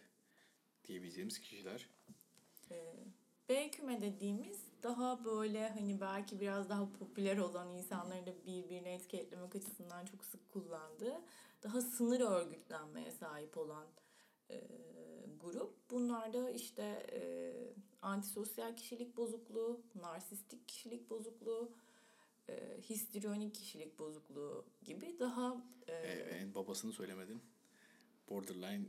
diyebileceğimiz 0.88 1.40
kişiler. 1.40 1.90
E, 2.72 2.94
B 3.50 3.72
küme 3.72 4.02
dediğimiz 4.02 4.58
daha 4.84 5.26
böyle 5.26 5.70
hani 5.70 6.02
belki 6.02 6.40
biraz 6.40 6.70
daha 6.70 6.92
popüler 6.92 7.38
olan 7.38 7.74
insanların 7.74 8.26
da 8.26 8.46
birbirini 8.46 8.90
etiketlemek 8.90 9.56
açısından 9.56 10.06
çok 10.06 10.26
sık 10.26 10.50
kullandığı 10.54 11.22
daha 11.64 11.82
sınır 11.82 12.20
örgütlenmeye 12.20 13.12
sahip 13.12 13.58
olan 13.58 13.88
e, 14.50 14.62
grup. 15.42 15.74
Bunlar 15.92 16.34
da 16.34 16.50
işte 16.50 17.08
e, 17.12 17.22
antisosyal 18.02 18.76
kişilik 18.76 19.18
bozukluğu, 19.18 19.82
narsistik 19.96 20.68
kişilik 20.68 21.10
bozukluğu, 21.10 21.72
e, 22.50 22.82
histrionik 22.90 23.56
kişilik 23.56 24.00
bozukluğu 24.00 24.66
gibi 24.84 25.20
daha... 25.20 25.64
E, 25.88 25.94
en 25.96 26.56
babasını 26.56 26.94
söylemedin. 26.94 27.42
Borderline 28.30 28.86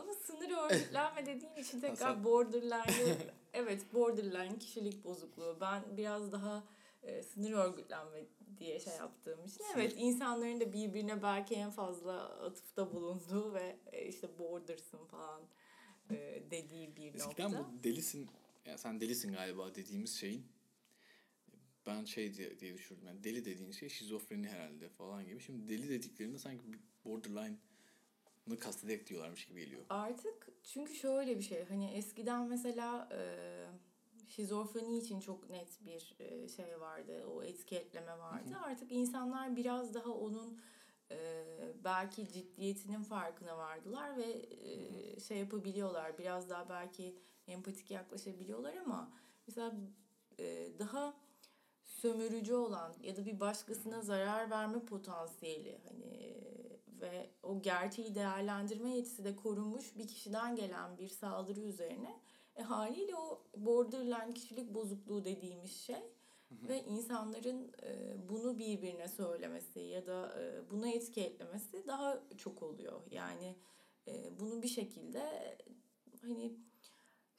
ama 0.00 0.14
sınır 0.14 0.50
örgütlenme 0.50 1.26
dediğin 1.26 1.56
için 1.56 1.80
tekrar 1.86 2.24
borderline 2.24 3.16
evet 3.52 3.94
borderline 3.94 4.58
kişilik 4.58 5.04
bozukluğu. 5.04 5.56
Ben 5.60 5.96
biraz 5.96 6.32
daha 6.32 6.64
e, 7.02 7.22
sınır 7.22 7.52
örgütlenme 7.52 8.24
diye 8.58 8.80
şey 8.80 8.96
yaptığım 8.96 9.44
için 9.44 9.64
evet 9.74 9.94
insanların 9.96 10.60
da 10.60 10.72
birbirine 10.72 11.22
belki 11.22 11.54
en 11.54 11.70
fazla 11.70 12.40
atıfta 12.40 12.92
bulunduğu 12.92 13.54
ve 13.54 13.76
e, 13.92 14.06
işte 14.06 14.38
bordersın 14.38 15.06
falan 15.06 15.42
e, 16.10 16.42
dediği 16.50 16.96
bir 16.96 17.14
Eskiden 17.14 17.52
nokta. 17.52 17.72
bu 17.72 17.84
delisin 17.84 18.28
ya 18.66 18.78
sen 18.78 19.00
delisin 19.00 19.32
galiba 19.32 19.74
dediğimiz 19.74 20.16
şeyin 20.16 20.46
ben 21.86 22.04
şey 22.04 22.34
diye, 22.34 22.60
diye 22.60 22.74
düşünürdüm. 22.74 23.06
Yani 23.06 23.24
deli 23.24 23.44
dediğin 23.44 23.70
şey 23.70 23.88
şizofreni 23.88 24.48
herhalde 24.48 24.88
falan 24.88 25.26
gibi. 25.26 25.40
Şimdi 25.40 25.68
deli 25.68 25.88
dediklerinde 25.90 26.38
sanki 26.38 26.64
borderline 27.04 27.56
bunu 28.46 28.58
kastederek 28.58 29.06
diyorlarmış 29.06 29.46
gibi 29.46 29.60
geliyor. 29.64 29.82
Artık 29.88 30.48
çünkü 30.62 30.94
şöyle 30.94 31.38
bir 31.38 31.42
şey 31.42 31.64
hani 31.64 31.90
eskiden 31.90 32.48
mesela 32.48 33.08
e, 33.12 33.20
şizofreni 34.30 34.98
için 34.98 35.20
çok 35.20 35.50
net 35.50 35.84
bir 35.86 36.16
e, 36.18 36.48
şey 36.48 36.80
vardı 36.80 37.26
o 37.26 37.42
etiketleme 37.42 38.18
vardı. 38.18 38.50
Hı 38.50 38.54
hı. 38.54 38.64
Artık 38.64 38.92
insanlar 38.92 39.56
biraz 39.56 39.94
daha 39.94 40.10
onun 40.10 40.60
e, 41.10 41.44
belki 41.84 42.32
ciddiyetinin 42.32 43.02
farkına 43.02 43.58
vardılar 43.58 44.16
ve 44.16 44.32
e, 44.50 45.20
şey 45.20 45.38
yapabiliyorlar 45.38 46.18
biraz 46.18 46.50
daha 46.50 46.68
belki 46.68 47.16
empatik 47.46 47.90
yaklaşabiliyorlar 47.90 48.76
ama 48.76 49.12
mesela 49.46 49.72
e, 50.38 50.68
daha 50.78 51.14
sömürücü 51.84 52.54
olan 52.54 52.94
ya 53.02 53.16
da 53.16 53.26
bir 53.26 53.40
başkasına 53.40 54.02
zarar 54.02 54.50
verme 54.50 54.84
potansiyeli 54.84 55.80
hani 55.88 56.40
ve 57.00 57.30
o 57.42 57.62
gerçeği 57.62 58.14
değerlendirme 58.14 58.90
yetisi 58.90 59.24
de 59.24 59.36
korunmuş 59.36 59.96
bir 59.96 60.08
kişiden 60.08 60.56
gelen 60.56 60.98
bir 60.98 61.08
saldırı 61.08 61.60
üzerine 61.60 62.20
e, 62.56 62.62
haliyle 62.62 63.16
o 63.16 63.42
borderline 63.56 64.34
kişilik 64.34 64.74
bozukluğu 64.74 65.24
dediğimiz 65.24 65.72
şey 65.72 66.02
ve 66.50 66.84
insanların 66.84 67.72
e, 67.82 68.14
bunu 68.28 68.58
birbirine 68.58 69.08
söylemesi 69.08 69.80
ya 69.80 70.06
da 70.06 70.40
e, 70.40 70.70
buna 70.70 70.88
etiketlemesi 70.88 71.86
daha 71.86 72.22
çok 72.36 72.62
oluyor. 72.62 73.00
Yani 73.10 73.56
e, 74.08 74.40
bunu 74.40 74.62
bir 74.62 74.68
şekilde 74.68 75.56
hani 76.22 76.56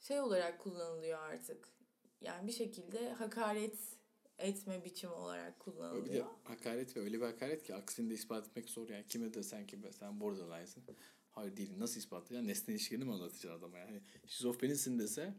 şey 0.00 0.20
olarak 0.20 0.60
kullanılıyor 0.60 1.18
artık. 1.18 1.68
Yani 2.20 2.46
bir 2.46 2.52
şekilde 2.52 3.12
hakaret 3.12 3.78
etme 4.38 4.84
biçimi 4.84 5.12
olarak 5.12 5.60
kullanılıyor. 5.60 6.06
Bir 6.06 6.12
de 6.12 6.24
hakaret 6.44 6.96
ve 6.96 7.00
öyle 7.00 7.20
bir 7.20 7.26
hakaret 7.26 7.62
ki 7.62 7.74
aksini 7.74 8.10
de 8.10 8.14
ispat 8.14 8.46
etmek 8.46 8.70
zor. 8.70 8.88
Yani 8.88 9.06
kime 9.06 9.34
de 9.34 9.42
sen 9.42 9.66
kime 9.66 9.92
sen 9.92 10.20
borderline'sın. 10.20 10.84
Hayır 11.32 11.56
değilim. 11.56 11.74
Nasıl 11.78 12.00
ispatlayacaksın? 12.00 12.48
Nesne 12.48 12.74
ilişkilerini 12.74 13.04
mi 13.04 13.12
anlatacaksın 13.12 13.58
adama 13.58 13.78
yani? 13.78 14.00
Şizofrenisin 14.26 14.98
dese 14.98 15.34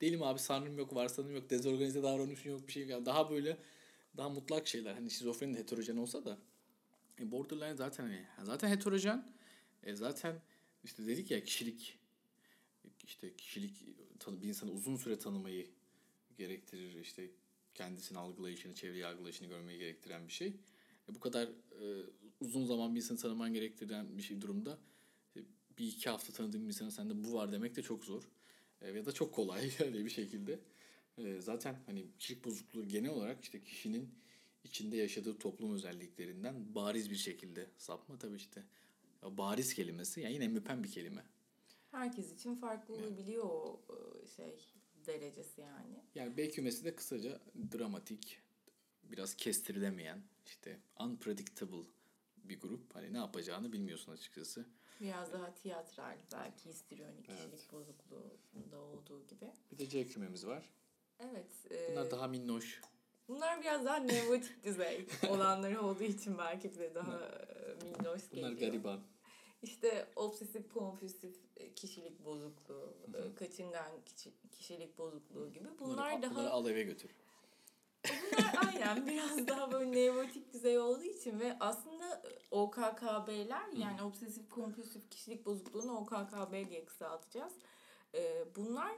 değilim 0.00 0.22
abi 0.22 0.38
sanrım 0.38 0.78
yok, 0.78 0.94
varsanım 0.94 1.34
yok, 1.34 1.50
dezorganize 1.50 2.02
davranışım 2.02 2.52
yok 2.52 2.66
bir 2.66 2.72
şey. 2.72 2.86
Yani 2.86 3.06
daha 3.06 3.30
böyle 3.30 3.58
daha 4.16 4.28
mutlak 4.28 4.66
şeyler. 4.66 4.94
Hani 4.94 5.10
şizofreni 5.10 5.56
heterojen 5.56 5.96
olsa 5.96 6.24
da 6.24 6.38
e, 7.20 7.32
borderline 7.32 7.76
zaten 7.76 8.04
hani 8.04 8.26
zaten 8.42 8.68
heterojen. 8.68 9.32
E, 9.82 9.94
zaten 9.94 10.42
işte 10.84 11.06
dedik 11.06 11.30
ya 11.30 11.44
kişilik 11.44 11.98
işte 13.04 13.36
kişilik 13.36 13.82
bir 14.26 14.48
insanı 14.48 14.70
uzun 14.70 14.96
süre 14.96 15.18
tanımayı 15.18 15.70
gerektirir. 16.38 17.00
işte 17.00 17.30
kendisini 17.74 18.18
algılayışını, 18.18 18.74
çevreyi 18.74 19.06
algılayışını 19.06 19.48
görmeyi 19.48 19.78
gerektiren 19.78 20.28
bir 20.28 20.32
şey. 20.32 20.48
E, 21.08 21.14
bu 21.14 21.20
kadar 21.20 21.48
e, 21.80 22.06
uzun 22.40 22.64
zaman 22.64 22.94
bir 22.94 23.00
insanı 23.00 23.18
tanıman 23.18 23.54
gerektiren 23.54 24.18
bir 24.18 24.22
şey 24.22 24.40
durumda 24.40 24.78
bir 25.78 25.86
iki 25.86 26.10
hafta 26.10 26.32
tanıdığın 26.32 26.62
bir 26.62 26.66
insana 26.66 26.90
sende 26.90 27.24
bu 27.24 27.34
var 27.34 27.52
demek 27.52 27.76
de 27.76 27.82
çok 27.82 28.04
zor. 28.04 28.22
E, 28.80 28.90
ya 28.90 29.06
da 29.06 29.12
çok 29.12 29.34
kolay 29.34 29.70
öyle 29.80 30.04
bir 30.04 30.10
şekilde. 30.10 30.58
E, 31.18 31.40
zaten 31.40 31.76
hani 31.86 32.06
kişilik 32.18 32.44
bozukluğu 32.44 32.88
genel 32.88 33.10
olarak 33.10 33.44
işte 33.44 33.62
kişinin 33.62 34.14
içinde 34.64 34.96
yaşadığı 34.96 35.38
toplum 35.38 35.74
özelliklerinden 35.74 36.74
bariz 36.74 37.10
bir 37.10 37.16
şekilde 37.16 37.66
sapma 37.76 38.18
tabii 38.18 38.36
işte. 38.36 38.64
Bariz 39.22 39.74
kelimesi 39.74 40.20
yani 40.20 40.34
yine 40.34 40.48
müpen 40.48 40.84
bir 40.84 40.90
kelime. 40.90 41.24
Herkes 41.90 42.32
için 42.32 42.54
farklı 42.54 42.94
olabiliyor 42.94 43.44
o 43.44 43.80
e, 43.90 44.26
şey 44.26 44.58
derecesi 45.06 45.60
yani. 45.60 46.02
Yani 46.14 46.36
B 46.36 46.50
kümesi 46.50 46.84
de 46.84 46.96
kısaca 46.96 47.40
dramatik, 47.72 48.38
biraz 49.02 49.36
kestirilemeyen, 49.36 50.22
işte 50.46 50.80
unpredictable 51.00 51.86
bir 52.44 52.60
grup. 52.60 52.94
Hani 52.94 53.12
ne 53.12 53.18
yapacağını 53.18 53.72
bilmiyorsun 53.72 54.12
açıkçası. 54.12 54.66
Biraz 55.00 55.32
daha 55.32 55.54
tiyatral, 55.54 56.16
belki 56.32 56.68
histrionik 56.68 57.28
evet. 57.28 57.38
kişilik 57.38 57.72
bozukluğunda 57.72 58.80
olduğu 58.80 59.26
gibi. 59.26 59.52
Bir 59.72 59.78
de 59.78 59.88
C 59.88 60.06
kümemiz 60.06 60.46
var. 60.46 60.70
Evet. 61.20 61.50
E, 61.70 61.92
Bunlar 61.92 62.10
daha 62.10 62.26
minnoş. 62.26 62.80
Bunlar 63.28 63.60
biraz 63.60 63.84
daha 63.84 63.96
nevrotik 63.96 64.64
düzey 64.64 65.06
olanları 65.28 65.82
olduğu 65.82 66.02
için 66.04 66.38
belki 66.38 66.78
de 66.78 66.94
daha 66.94 67.18
e, 67.18 67.74
minnoş 67.84 68.30
geliyor. 68.30 68.50
Bunlar 68.50 68.60
gariban. 68.60 69.00
İşte 69.62 70.08
obsesif 70.16 70.72
kompulsif 70.72 71.36
e, 71.56 71.74
kişilik 71.74 72.24
bozukluğu, 72.24 72.94
Hı-hı. 73.12 73.28
E, 73.28 73.34
kaçıngan 73.34 73.92
kişilik 74.52 74.98
bozukluğu 74.98 75.52
gibi. 75.52 75.68
Bunlar 75.80 76.10
bunları, 76.10 76.22
daha... 76.22 76.34
Bunları 76.34 76.50
al 76.50 76.70
eve 76.70 76.82
götür. 76.82 77.10
Bunlar 78.04 78.54
aynen 78.66 79.06
biraz 79.06 79.46
daha 79.48 79.72
böyle 79.72 79.92
nevrotik 79.92 80.52
düzey 80.52 80.78
olduğu 80.78 81.04
için 81.04 81.40
ve 81.40 81.56
aslında 81.60 82.22
OKKB'ler 82.50 83.72
yani 83.76 84.02
obsesif 84.02 84.48
kompulsif 84.50 85.10
kişilik 85.10 85.46
bozukluğunu 85.46 85.96
OKKB 85.96 86.70
diye 86.70 86.84
kısaltacağız. 86.84 87.52
E, 88.14 88.44
bunlar 88.56 88.92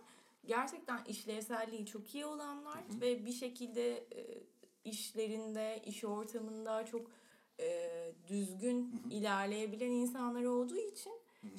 gerçekten 0.46 1.04
işlevselliği 1.04 1.86
çok 1.86 2.14
iyi 2.14 2.26
olanlar 2.26 2.78
Hı-hı. 2.78 3.00
ve 3.00 3.26
bir 3.26 3.32
şekilde 3.32 4.06
işlerinde, 4.84 5.82
iş 5.86 6.04
ortamında 6.04 6.86
çok 6.86 7.10
e, 7.60 7.90
düzgün 8.28 9.02
ilerleyebilen 9.10 9.90
insanlar 9.90 10.44
olduğu 10.44 10.78
için 10.78 11.12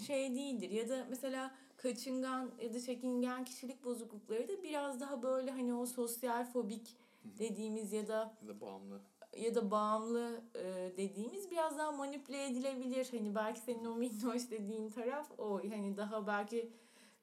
şey 0.08 0.36
değildir. 0.36 0.70
Ya 0.70 0.90
da 0.90 1.06
mesela 1.10 1.56
kaçıngan 1.78 2.52
ya 2.62 2.74
da 2.74 2.80
çekingen 2.80 3.46
kişilik 3.46 3.84
bozuklukları 3.84 4.48
da 4.48 4.64
biraz 4.64 5.00
daha 5.00 5.24
böyle 5.24 5.52
hani 5.52 5.74
o 5.74 5.86
sosyal 5.86 6.46
fobik 6.46 6.98
dediğimiz 7.24 7.94
ya 7.94 8.08
da 8.08 8.38
ya 8.42 8.48
da 8.48 8.62
bağımlı. 8.62 9.02
ya 9.38 9.56
da 9.56 9.72
bağımlı 9.72 10.42
e, 10.56 10.98
dediğimiz 10.98 11.52
biraz 11.52 11.78
daha 11.78 11.92
manipüle 11.92 12.46
edilebilir. 12.46 13.08
Hani 13.12 13.36
belki 13.36 13.60
senin 13.60 13.86
o 13.86 13.96
minnoş 13.96 14.52
dediğin 14.52 14.90
taraf 14.90 15.32
o. 15.38 15.60
Hani 15.60 15.98
daha 15.98 16.28
belki 16.28 16.72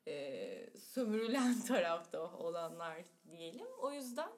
e, 0.06 0.70
sömürülen 0.78 1.60
tarafta 1.68 2.32
olanlar 2.38 3.04
diyelim. 3.30 3.66
O 3.82 3.92
yüzden 3.92 4.28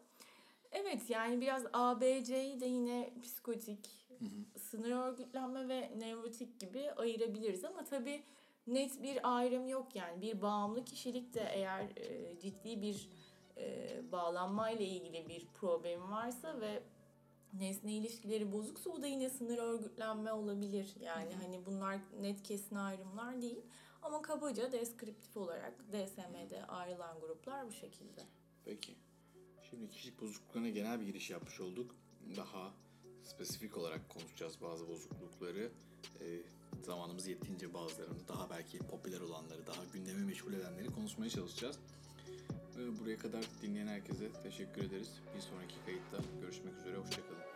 Evet 0.73 1.11
yani 1.11 1.41
biraz 1.41 1.65
ABC'yi 1.73 2.61
de 2.61 2.67
yine 2.67 3.11
psikotik, 3.23 4.09
sınır 4.59 4.91
örgütlenme 4.91 5.69
ve 5.69 5.91
nevrotik 5.99 6.61
gibi 6.61 6.91
ayırabiliriz. 6.91 7.65
Ama 7.65 7.85
tabii 7.85 8.23
net 8.67 9.03
bir 9.03 9.37
ayrım 9.37 9.69
yok 9.69 9.97
yani. 9.97 10.23
Bir 10.23 10.43
bağımlı 10.43 10.85
kişilik 10.85 11.35
de 11.35 11.49
eğer 11.53 11.87
e, 11.97 12.39
ciddi 12.41 12.83
bir 12.83 13.09
e, 13.61 14.13
bağlanmayla 14.13 14.85
ilgili 14.85 15.29
bir 15.29 15.47
problem 15.47 16.11
varsa 16.11 16.61
ve 16.61 16.83
nesne 17.53 17.93
ilişkileri 17.93 18.53
bozuksa 18.53 18.91
o 18.91 19.03
da 19.03 19.07
yine 19.07 19.31
sınır 19.31 19.59
örgütlenme 19.59 20.33
olabilir. 20.33 20.95
Yani 21.01 21.35
hani 21.43 21.67
bunlar 21.67 21.99
net 22.21 22.43
kesin 22.43 22.77
ayrımlar 22.77 23.43
değil. 23.43 23.61
Ama 24.03 24.23
kabaca 24.23 24.73
deskriptif 24.73 25.37
olarak 25.37 25.79
DSM'de 25.93 26.65
ayrılan 26.67 27.21
gruplar 27.21 27.67
bu 27.67 27.73
şekilde. 27.73 28.23
Peki. 28.65 28.95
Şimdi 29.71 29.91
kişilik 29.91 30.21
bozukluklarına 30.21 30.69
genel 30.69 31.01
bir 31.01 31.07
giriş 31.07 31.31
yapmış 31.31 31.61
olduk. 31.61 31.95
Daha 32.37 32.73
spesifik 33.23 33.77
olarak 33.77 34.09
konuşacağız 34.09 34.63
bazı 34.63 34.89
bozuklukları. 34.89 35.73
Ee, 36.21 36.43
zamanımız 36.83 37.27
yettiğince 37.27 37.75
bazılarını, 37.75 38.29
daha 38.29 38.51
belki 38.51 38.79
popüler 38.79 39.21
olanları, 39.21 39.67
daha 39.67 39.85
gündemi 39.93 40.25
meşgul 40.25 40.53
edenleri 40.53 40.87
konuşmaya 40.93 41.31
çalışacağız. 41.31 41.79
Ee, 42.79 43.01
buraya 43.01 43.19
kadar 43.19 43.45
dinleyen 43.63 43.87
herkese 43.87 44.33
teşekkür 44.43 44.85
ederiz. 44.85 45.13
Bir 45.37 45.41
sonraki 45.41 45.75
kayıtta 45.87 46.19
görüşmek 46.41 46.75
üzere, 46.81 46.97
hoşçakalın. 46.97 47.50